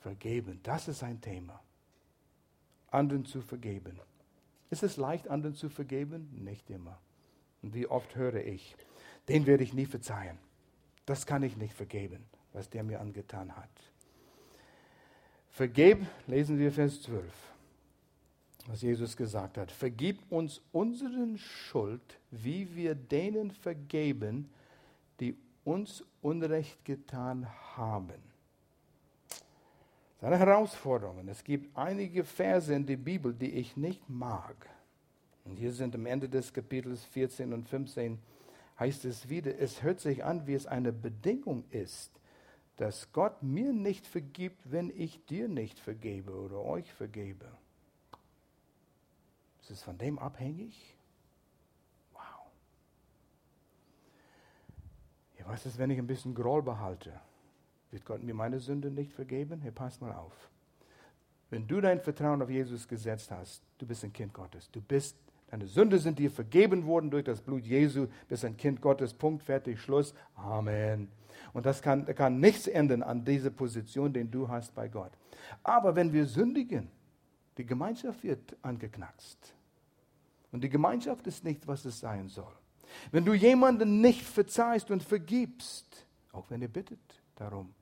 Vergeben, 0.00 0.60
das 0.62 0.88
ist 0.88 1.02
ein 1.02 1.20
Thema. 1.20 1.60
Anderen 2.90 3.24
zu 3.24 3.40
vergeben. 3.42 3.98
Ist 4.70 4.82
es 4.82 4.96
leicht, 4.96 5.28
anderen 5.28 5.54
zu 5.54 5.68
vergeben? 5.68 6.28
Nicht 6.44 6.70
immer. 6.70 6.98
Und 7.62 7.74
wie 7.74 7.86
oft 7.86 8.16
höre 8.16 8.44
ich, 8.44 8.76
den 9.28 9.46
werde 9.46 9.64
ich 9.64 9.74
nie 9.74 9.86
verzeihen. 9.86 10.38
Das 11.06 11.26
kann 11.26 11.42
ich 11.42 11.56
nicht 11.56 11.74
vergeben, 11.74 12.24
was 12.52 12.70
der 12.70 12.82
mir 12.82 13.00
angetan 13.00 13.56
hat. 13.56 13.70
Vergeb, 15.50 16.06
lesen 16.26 16.58
wir 16.58 16.72
Vers 16.72 17.02
12, 17.02 17.24
was 18.70 18.82
Jesus 18.82 19.16
gesagt 19.16 19.58
hat. 19.58 19.72
Vergib 19.72 20.20
uns 20.30 20.62
unseren 20.70 21.38
Schuld, 21.38 22.20
wie 22.30 22.76
wir 22.76 22.94
denen 22.94 23.50
vergeben, 23.50 24.48
die 25.18 25.36
uns 25.64 26.04
Unrecht 26.22 26.84
getan 26.84 27.48
haben. 27.76 28.22
Das 30.20 30.28
ist 30.30 30.36
eine 30.36 30.38
Herausforderung. 30.38 31.26
Es 31.28 31.42
gibt 31.42 31.76
einige 31.76 32.22
Verse 32.22 32.72
in 32.72 32.86
der 32.86 32.98
Bibel, 32.98 33.34
die 33.34 33.50
ich 33.54 33.76
nicht 33.76 34.08
mag. 34.08 34.54
Und 35.44 35.56
hier 35.56 35.72
sind 35.72 35.94
am 35.96 36.06
Ende 36.06 36.28
des 36.28 36.52
Kapitels 36.52 37.04
14 37.06 37.52
und 37.52 37.68
15 37.68 38.20
heißt 38.78 39.04
es 39.04 39.28
wieder, 39.28 39.58
es 39.58 39.82
hört 39.82 39.98
sich 39.98 40.24
an, 40.24 40.46
wie 40.46 40.54
es 40.54 40.66
eine 40.66 40.92
Bedingung 40.92 41.64
ist, 41.70 42.12
dass 42.76 43.10
Gott 43.12 43.42
mir 43.42 43.72
nicht 43.72 44.06
vergibt, 44.06 44.70
wenn 44.70 44.90
ich 44.90 45.24
dir 45.26 45.48
nicht 45.48 45.78
vergebe 45.80 46.32
oder 46.32 46.60
euch 46.60 46.92
vergebe. 46.92 47.46
Ist 49.70 49.76
es 49.76 49.82
von 49.84 49.96
dem 49.98 50.18
abhängig? 50.18 50.96
Wow. 52.12 52.50
Ja, 55.38 55.46
was 55.46 55.64
ist, 55.64 55.78
wenn 55.78 55.90
ich 55.90 55.98
ein 55.98 56.08
bisschen 56.08 56.34
Groll 56.34 56.60
behalte? 56.60 57.12
Wird 57.92 58.04
Gott 58.04 58.20
mir 58.20 58.34
meine 58.34 58.58
Sünde 58.58 58.90
nicht 58.90 59.12
vergeben? 59.12 59.60
Hey, 59.60 59.70
pass 59.70 60.00
mal 60.00 60.12
auf. 60.12 60.50
Wenn 61.50 61.68
du 61.68 61.80
dein 61.80 62.00
Vertrauen 62.00 62.42
auf 62.42 62.50
Jesus 62.50 62.88
gesetzt 62.88 63.30
hast, 63.30 63.62
du 63.78 63.86
bist 63.86 64.02
ein 64.02 64.12
Kind 64.12 64.34
Gottes. 64.34 64.68
Du 64.72 64.80
bist 64.80 65.16
Deine 65.52 65.68
Sünde 65.68 66.00
sind 66.00 66.18
dir 66.18 66.32
vergeben 66.32 66.86
worden 66.86 67.08
durch 67.08 67.24
das 67.24 67.40
Blut 67.40 67.64
Jesu. 67.64 68.08
Bist 68.28 68.44
ein 68.44 68.56
Kind 68.56 68.80
Gottes. 68.80 69.14
Punkt, 69.14 69.44
fertig, 69.44 69.80
Schluss. 69.80 70.14
Amen. 70.34 71.08
Und 71.52 71.64
das 71.64 71.80
kann, 71.80 72.06
kann 72.06 72.40
nichts 72.40 72.66
ändern 72.66 73.04
an 73.04 73.24
dieser 73.24 73.50
Position, 73.50 74.12
den 74.12 74.32
du 74.32 74.48
hast 74.48 74.74
bei 74.74 74.88
Gott. 74.88 75.12
Aber 75.62 75.94
wenn 75.94 76.12
wir 76.12 76.26
sündigen, 76.26 76.88
die 77.56 77.66
Gemeinschaft 77.66 78.24
wird 78.24 78.56
angeknackst. 78.62 79.54
Und 80.52 80.62
die 80.62 80.68
Gemeinschaft 80.68 81.26
ist 81.26 81.44
nicht, 81.44 81.66
was 81.66 81.84
es 81.84 82.00
sein 82.00 82.28
soll. 82.28 82.52
Wenn 83.12 83.24
du 83.24 83.34
jemanden 83.34 84.00
nicht 84.00 84.22
verzeihst 84.22 84.90
und 84.90 85.02
vergibst, 85.02 86.06
auch 86.32 86.50
wenn 86.50 86.62
er 86.62 86.68
bittet 86.68 86.98
darum, 87.36 87.72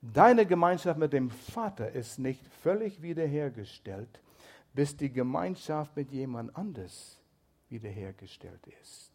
deine 0.00 0.46
Gemeinschaft 0.46 0.98
mit 0.98 1.12
dem 1.12 1.30
Vater 1.30 1.92
ist 1.92 2.18
nicht 2.18 2.46
völlig 2.62 3.02
wiederhergestellt, 3.02 4.20
bis 4.74 4.96
die 4.96 5.12
Gemeinschaft 5.12 5.94
mit 5.96 6.10
jemand 6.10 6.56
anders 6.56 7.18
wiederhergestellt 7.68 8.66
ist. 8.82 9.10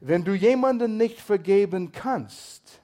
Wenn 0.00 0.24
du 0.24 0.34
jemanden 0.34 0.96
nicht 0.96 1.20
vergeben 1.20 1.92
kannst, 1.92 2.82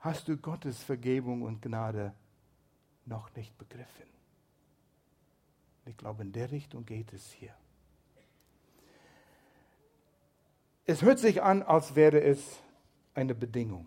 hast 0.00 0.26
du 0.28 0.36
Gottes 0.36 0.82
Vergebung 0.82 1.42
und 1.42 1.62
Gnade 1.62 2.12
noch 3.04 3.34
nicht 3.36 3.56
begriffen. 3.56 4.15
Ich 5.86 5.96
glaube, 5.96 6.22
in 6.22 6.32
der 6.32 6.50
Richtung 6.50 6.84
geht 6.84 7.12
es 7.12 7.30
hier. 7.32 7.54
Es 10.84 11.02
hört 11.02 11.18
sich 11.18 11.42
an, 11.42 11.62
als 11.62 11.94
wäre 11.94 12.20
es 12.20 12.60
eine 13.14 13.34
Bedingung. 13.34 13.86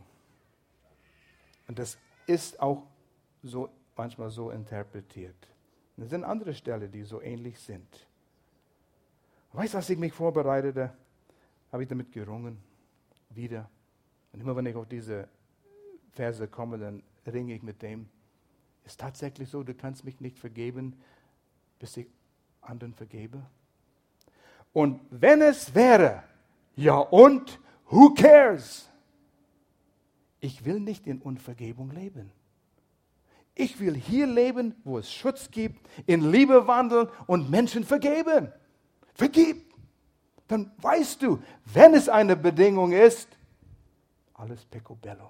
Und 1.67 1.77
das 1.77 1.97
ist 2.25 2.59
auch 2.59 2.83
so 3.43 3.69
manchmal 3.95 4.29
so 4.29 4.49
interpretiert. 4.49 5.35
Es 5.97 6.09
sind 6.09 6.23
andere 6.23 6.53
Stellen, 6.53 6.89
die 6.91 7.03
so 7.03 7.21
ähnlich 7.21 7.59
sind. 7.59 8.07
Weißt 9.51 9.73
du, 9.73 9.77
als 9.77 9.89
ich 9.89 9.97
mich 9.97 10.13
vorbereitete, 10.13 10.93
habe 11.71 11.83
ich 11.83 11.89
damit 11.89 12.12
gerungen. 12.12 12.57
Wieder. 13.29 13.69
Und 14.31 14.39
immer 14.39 14.55
wenn 14.55 14.65
ich 14.65 14.75
auf 14.75 14.88
diese 14.88 15.27
Verse 16.12 16.47
komme, 16.47 16.77
dann 16.77 17.03
ringe 17.25 17.53
ich 17.53 17.62
mit 17.62 17.81
dem. 17.81 18.09
Ist 18.85 18.99
tatsächlich 18.99 19.49
so, 19.49 19.63
du 19.63 19.73
kannst 19.73 20.03
mich 20.03 20.19
nicht 20.19 20.39
vergeben, 20.39 20.95
bis 21.80 21.98
ich 21.98 22.08
anderen 22.62 22.94
vergebe? 22.94 23.42
Und 24.74 25.02
wenn 25.10 25.42
es 25.42 25.74
wäre, 25.74 26.24
ja 26.76 26.98
und, 26.98 27.60
who 27.89 28.13
cares? 28.13 28.89
Ich 30.39 30.63
will 30.65 30.80
nicht 30.80 31.08
in 31.08 31.22
Unvergebung 31.22 31.92
leben. 31.92 32.32
Ich 33.56 33.80
will 33.80 33.96
hier 33.96 34.26
leben, 34.26 34.76
wo 34.86 35.00
es 35.00 35.12
Schutz 35.12 35.52
gibt, 35.52 35.86
in 36.06 36.32
Liebe 36.32 36.68
wandeln 36.68 37.10
und 37.28 37.50
Menschen 37.50 37.84
vergeben. 37.84 38.54
Vergib. 39.13 39.74
Dann 40.48 40.72
weißt 40.78 41.22
du, 41.22 41.44
wenn 41.65 41.94
es 41.94 42.08
eine 42.08 42.38
Bedingung 42.38 42.94
ist, 42.94 43.28
alles 44.34 44.65
picobello. 44.65 45.30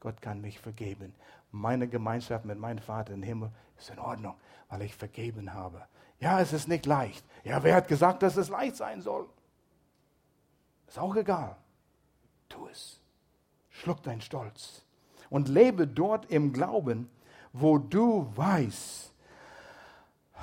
Gott 0.00 0.22
kann 0.22 0.40
mich 0.40 0.58
vergeben. 0.58 1.12
Meine 1.52 1.88
Gemeinschaft 1.88 2.44
mit 2.44 2.58
meinem 2.58 2.78
Vater 2.78 3.14
im 3.14 3.22
Himmel 3.22 3.50
ist 3.78 3.90
in 3.90 3.98
Ordnung, 3.98 4.34
weil 4.68 4.82
ich 4.82 4.94
vergeben 4.94 5.52
habe. 5.52 5.86
Ja, 6.20 6.40
es 6.40 6.52
ist 6.52 6.68
nicht 6.68 6.86
leicht. 6.86 7.24
Ja, 7.44 7.62
wer 7.62 7.74
hat 7.74 7.88
gesagt, 7.88 8.22
dass 8.22 8.36
es 8.36 8.48
leicht 8.48 8.76
sein 8.76 9.00
soll? 9.00 9.26
Ist 10.86 10.98
auch 10.98 11.16
egal. 11.16 11.56
Tu 12.48 12.66
es. 12.68 13.00
Schluck 13.70 14.02
dein 14.02 14.20
Stolz 14.20 14.84
und 15.30 15.48
lebe 15.48 15.86
dort 15.86 16.30
im 16.30 16.52
Glauben, 16.52 17.08
wo 17.52 17.78
du 17.78 18.30
weißt, 18.36 19.14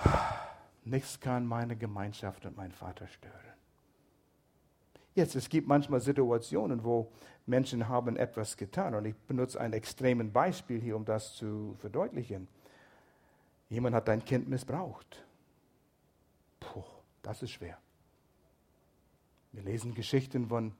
nichts 0.85 1.19
kann 1.19 1.45
meine 1.45 1.75
Gemeinschaft 1.75 2.45
und 2.45 2.57
mein 2.57 2.71
Vater 2.71 3.07
stören. 3.07 3.56
Jetzt, 5.17 5.35
es 5.35 5.49
gibt 5.49 5.67
manchmal 5.67 5.99
Situationen, 5.99 6.83
wo 6.83 7.11
Menschen 7.47 7.87
haben 7.87 8.17
etwas 8.17 8.55
getan 8.55 8.93
und 8.93 9.03
ich 9.03 9.15
benutze 9.15 9.59
ein 9.59 9.73
extremes 9.73 10.31
Beispiel 10.31 10.79
hier, 10.79 10.95
um 10.95 11.05
das 11.05 11.33
zu 11.33 11.75
verdeutlichen. 11.79 12.47
Jemand 13.67 13.95
hat 13.95 14.09
dein 14.09 14.23
Kind 14.23 14.47
missbraucht. 14.47 15.25
Puh, 16.59 16.83
das 17.23 17.41
ist 17.41 17.49
schwer. 17.49 17.79
Wir 19.53 19.63
lesen 19.63 19.95
Geschichten 19.95 20.49
von 20.49 20.71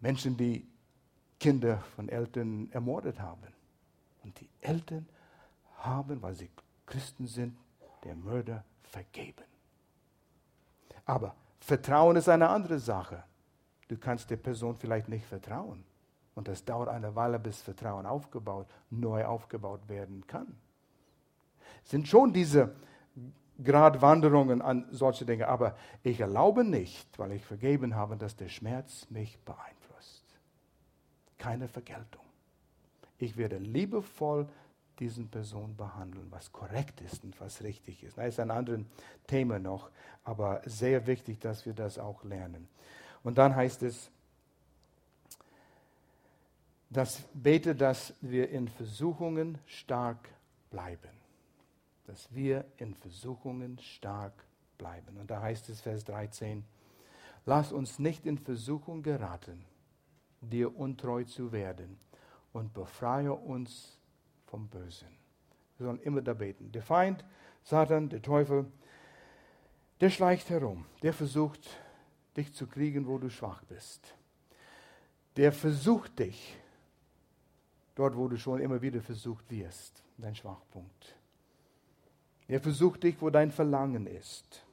Menschen, 0.00 0.36
die 0.36 0.66
Kinder 1.38 1.84
von 1.94 2.08
Eltern 2.08 2.68
ermordet 2.72 3.20
haben. 3.20 3.54
Und 4.24 4.40
die 4.40 4.48
Eltern 4.60 5.06
haben, 5.76 6.20
weil 6.22 6.34
sie 6.34 6.50
Christen 6.86 7.28
sind, 7.28 7.56
der 8.02 8.16
Mörder 8.16 8.64
vergeben. 8.82 9.44
Aber 11.04 11.36
Vertrauen 11.60 12.16
ist 12.16 12.28
eine 12.28 12.48
andere 12.48 12.78
Sache. 12.78 13.22
Du 13.88 13.96
kannst 13.96 14.30
der 14.30 14.36
Person 14.36 14.76
vielleicht 14.76 15.08
nicht 15.08 15.26
vertrauen. 15.26 15.84
Und 16.34 16.48
das 16.48 16.64
dauert 16.64 16.88
eine 16.88 17.14
Weile, 17.16 17.38
bis 17.38 17.62
Vertrauen 17.62 18.04
aufgebaut, 18.04 18.66
neu 18.90 19.24
aufgebaut 19.24 19.88
werden 19.88 20.26
kann. 20.26 20.54
Es 21.82 21.90
sind 21.90 22.06
schon 22.06 22.32
diese 22.32 22.74
Gratwanderungen 23.62 24.60
an 24.60 24.86
solche 24.90 25.24
Dinge, 25.24 25.48
aber 25.48 25.76
ich 26.02 26.20
erlaube 26.20 26.62
nicht, 26.62 27.18
weil 27.18 27.32
ich 27.32 27.44
vergeben 27.44 27.94
habe, 27.94 28.16
dass 28.16 28.36
der 28.36 28.48
Schmerz 28.48 29.08
mich 29.08 29.38
beeinflusst. 29.44 30.24
Keine 31.38 31.68
Vergeltung. 31.68 32.24
Ich 33.18 33.38
werde 33.38 33.56
liebevoll 33.56 34.46
diesen 34.98 35.28
Person 35.28 35.76
behandeln, 35.76 36.26
was 36.30 36.52
korrekt 36.52 37.00
ist 37.00 37.24
und 37.24 37.38
was 37.40 37.62
richtig 37.62 38.02
ist. 38.02 38.18
Das 38.18 38.28
ist 38.28 38.40
ein 38.40 38.50
anderes 38.50 38.80
Thema 39.26 39.58
noch, 39.58 39.90
aber 40.24 40.62
sehr 40.64 41.06
wichtig, 41.06 41.40
dass 41.40 41.66
wir 41.66 41.74
das 41.74 41.98
auch 41.98 42.24
lernen. 42.24 42.68
Und 43.22 43.38
dann 43.38 43.54
heißt 43.54 43.82
es, 43.82 44.10
dass 46.90 47.22
bete, 47.34 47.74
dass 47.74 48.14
wir 48.20 48.48
in 48.50 48.68
Versuchungen 48.68 49.58
stark 49.66 50.28
bleiben. 50.70 51.10
Dass 52.06 52.32
wir 52.34 52.64
in 52.76 52.94
Versuchungen 52.94 53.78
stark 53.80 54.32
bleiben. 54.78 55.16
Und 55.18 55.30
da 55.30 55.40
heißt 55.40 55.68
es 55.68 55.80
Vers 55.80 56.04
13, 56.04 56.64
lass 57.44 57.72
uns 57.72 57.98
nicht 57.98 58.26
in 58.26 58.38
Versuchung 58.38 59.02
geraten, 59.02 59.64
dir 60.40 60.76
untreu 60.76 61.24
zu 61.24 61.52
werden 61.52 61.98
und 62.52 62.72
befreie 62.72 63.32
uns 63.32 63.95
vom 64.46 64.68
Bösen. 64.68 65.08
Wir 65.78 65.86
sollen 65.86 66.00
immer 66.00 66.22
da 66.22 66.34
beten. 66.34 66.72
Der 66.72 66.82
Feind, 66.82 67.24
Satan, 67.62 68.08
der 68.08 68.22
Teufel, 68.22 68.66
der 70.00 70.10
schleicht 70.10 70.50
herum. 70.50 70.86
Der 71.02 71.12
versucht, 71.12 71.68
dich 72.36 72.54
zu 72.54 72.66
kriegen, 72.66 73.06
wo 73.06 73.18
du 73.18 73.30
schwach 73.30 73.62
bist. 73.64 74.14
Der 75.36 75.52
versucht 75.52 76.18
dich, 76.18 76.56
dort, 77.94 78.16
wo 78.16 78.28
du 78.28 78.38
schon 78.38 78.60
immer 78.60 78.80
wieder 78.80 79.00
versucht 79.00 79.50
wirst, 79.50 80.02
dein 80.16 80.34
Schwachpunkt. 80.34 81.16
Er 82.48 82.60
versucht 82.60 83.02
dich, 83.02 83.20
wo 83.20 83.30
dein 83.30 83.50
Verlangen 83.50 84.06
ist. 84.06 84.64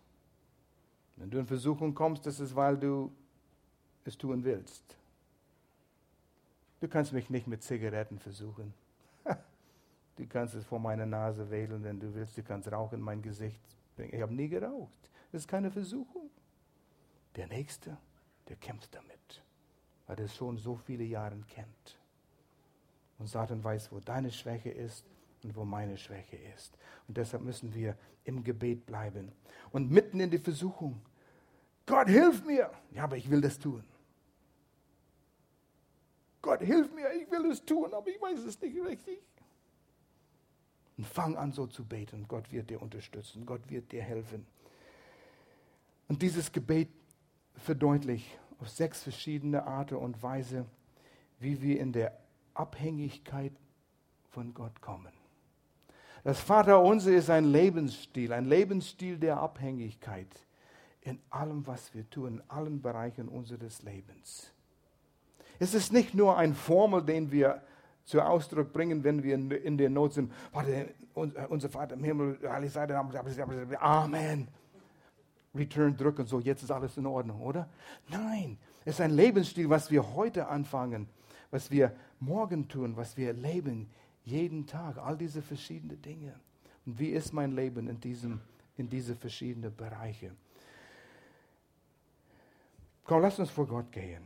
Wenn 1.15 1.29
du 1.29 1.39
in 1.39 1.47
Versuchung 1.47 1.93
kommst, 1.93 2.25
das 2.25 2.39
ist, 2.39 2.55
weil 2.55 2.77
du 2.77 3.11
es 4.05 4.17
tun 4.17 4.43
willst. 4.43 4.83
Du 6.81 6.87
kannst 6.87 7.13
mich 7.13 7.29
nicht 7.29 7.47
mit 7.47 7.63
Zigaretten 7.63 8.19
versuchen. 8.19 8.73
Du 10.15 10.27
kannst 10.27 10.53
es 10.53 10.65
vor 10.65 10.79
meiner 10.79 11.05
Nase 11.05 11.49
wählen, 11.49 11.83
wenn 11.83 11.99
du 11.99 12.13
willst. 12.13 12.37
Du 12.37 12.43
kannst 12.43 12.71
Rauch 12.71 12.93
in 12.93 13.01
mein 13.01 13.21
Gesicht 13.21 13.61
bringen. 13.95 14.13
Ich 14.13 14.21
habe 14.21 14.33
nie 14.33 14.47
geraucht. 14.47 15.09
Das 15.31 15.41
ist 15.41 15.47
keine 15.47 15.71
Versuchung. 15.71 16.29
Der 17.35 17.47
Nächste, 17.47 17.97
der 18.47 18.55
kämpft 18.57 18.93
damit, 18.93 19.43
weil 20.05 20.19
er 20.19 20.25
es 20.25 20.35
schon 20.35 20.57
so 20.57 20.75
viele 20.75 21.03
Jahre 21.03 21.37
kennt. 21.47 21.97
Und 23.17 23.27
Satan 23.27 23.63
weiß, 23.63 23.91
wo 23.91 23.99
deine 23.99 24.31
Schwäche 24.31 24.69
ist 24.69 25.05
und 25.43 25.55
wo 25.55 25.65
meine 25.65 25.97
Schwäche 25.97 26.37
ist. 26.55 26.77
Und 27.07 27.17
deshalb 27.17 27.43
müssen 27.43 27.73
wir 27.73 27.97
im 28.25 28.43
Gebet 28.43 28.85
bleiben. 28.85 29.31
Und 29.71 29.89
mitten 29.89 30.19
in 30.19 30.29
die 30.29 30.37
Versuchung, 30.37 31.01
Gott, 31.85 32.07
hilf 32.07 32.45
mir. 32.45 32.71
Ja, 32.91 33.05
aber 33.05 33.17
ich 33.17 33.29
will 33.29 33.41
das 33.41 33.57
tun. 33.57 33.83
Gott, 36.41 36.61
hilf 36.61 36.93
mir, 36.93 37.11
ich 37.13 37.31
will 37.31 37.49
es 37.49 37.63
tun, 37.63 37.93
aber 37.93 38.07
ich 38.09 38.21
weiß 38.21 38.39
es 38.39 38.59
nicht 38.61 38.77
richtig. 38.83 39.21
Und 40.97 41.07
fang 41.07 41.35
an 41.37 41.51
so 41.51 41.67
zu 41.67 41.85
beten. 41.85 42.25
Gott 42.27 42.51
wird 42.51 42.69
dir 42.69 42.81
unterstützen. 42.81 43.45
Gott 43.45 43.69
wird 43.69 43.91
dir 43.91 44.03
helfen. 44.03 44.45
Und 46.07 46.21
dieses 46.21 46.51
Gebet 46.51 46.89
verdeutlicht 47.55 48.27
auf 48.59 48.69
sechs 48.69 49.03
verschiedene 49.03 49.65
Arten 49.65 49.95
und 49.95 50.21
Weise, 50.21 50.65
wie 51.39 51.61
wir 51.61 51.79
in 51.79 51.91
der 51.91 52.17
Abhängigkeit 52.53 53.53
von 54.29 54.53
Gott 54.53 54.81
kommen. 54.81 55.11
Das 56.23 56.39
Vaterunser 56.39 57.11
ist 57.11 57.29
ein 57.29 57.45
Lebensstil, 57.45 58.31
ein 58.31 58.45
Lebensstil 58.45 59.17
der 59.17 59.37
Abhängigkeit 59.37 60.27
in 61.01 61.19
allem, 61.29 61.67
was 61.67 61.93
wir 61.93 62.09
tun, 62.09 62.35
in 62.35 62.43
allen 62.47 62.81
Bereichen 62.81 63.27
unseres 63.27 63.81
Lebens. 63.83 64.51
Es 65.59 65.73
ist 65.73 65.91
nicht 65.91 66.13
nur 66.13 66.37
ein 66.37 66.55
Formel, 66.55 67.03
den 67.03 67.31
wir 67.31 67.61
zu 68.05 68.21
Ausdruck 68.21 68.73
bringen, 68.73 69.03
wenn 69.03 69.23
wir 69.23 69.35
in 69.35 69.77
der 69.77 69.89
Not 69.89 70.13
sind. 70.13 70.31
Vater, 70.51 70.85
unser 71.13 71.69
Vater 71.69 71.95
im 71.95 72.03
Himmel, 72.03 72.39
Amen. 73.79 74.47
Return 75.55 75.95
drücken, 75.95 76.25
so 76.25 76.39
jetzt 76.39 76.63
ist 76.63 76.71
alles 76.71 76.97
in 76.97 77.05
Ordnung, 77.05 77.39
oder? 77.41 77.69
Nein, 78.09 78.57
es 78.85 78.95
ist 78.95 79.01
ein 79.01 79.11
Lebensstil, 79.11 79.69
was 79.69 79.91
wir 79.91 80.15
heute 80.15 80.47
anfangen, 80.47 81.07
was 81.51 81.69
wir 81.69 81.95
morgen 82.19 82.67
tun, 82.67 82.97
was 82.97 83.17
wir 83.17 83.33
leben, 83.33 83.89
jeden 84.25 84.65
Tag, 84.65 84.97
all 84.97 85.15
diese 85.15 85.41
verschiedenen 85.41 86.01
Dinge. 86.01 86.33
Und 86.85 86.97
wie 86.97 87.09
ist 87.09 87.33
mein 87.33 87.51
Leben 87.51 87.87
in, 87.87 87.99
diesem, 87.99 88.41
in 88.77 88.89
diese 88.89 89.15
verschiedenen 89.15 89.75
Bereiche? 89.75 90.31
Komm, 93.03 93.21
lass 93.21 93.37
uns 93.37 93.51
vor 93.51 93.67
Gott 93.67 93.91
gehen. 93.91 94.23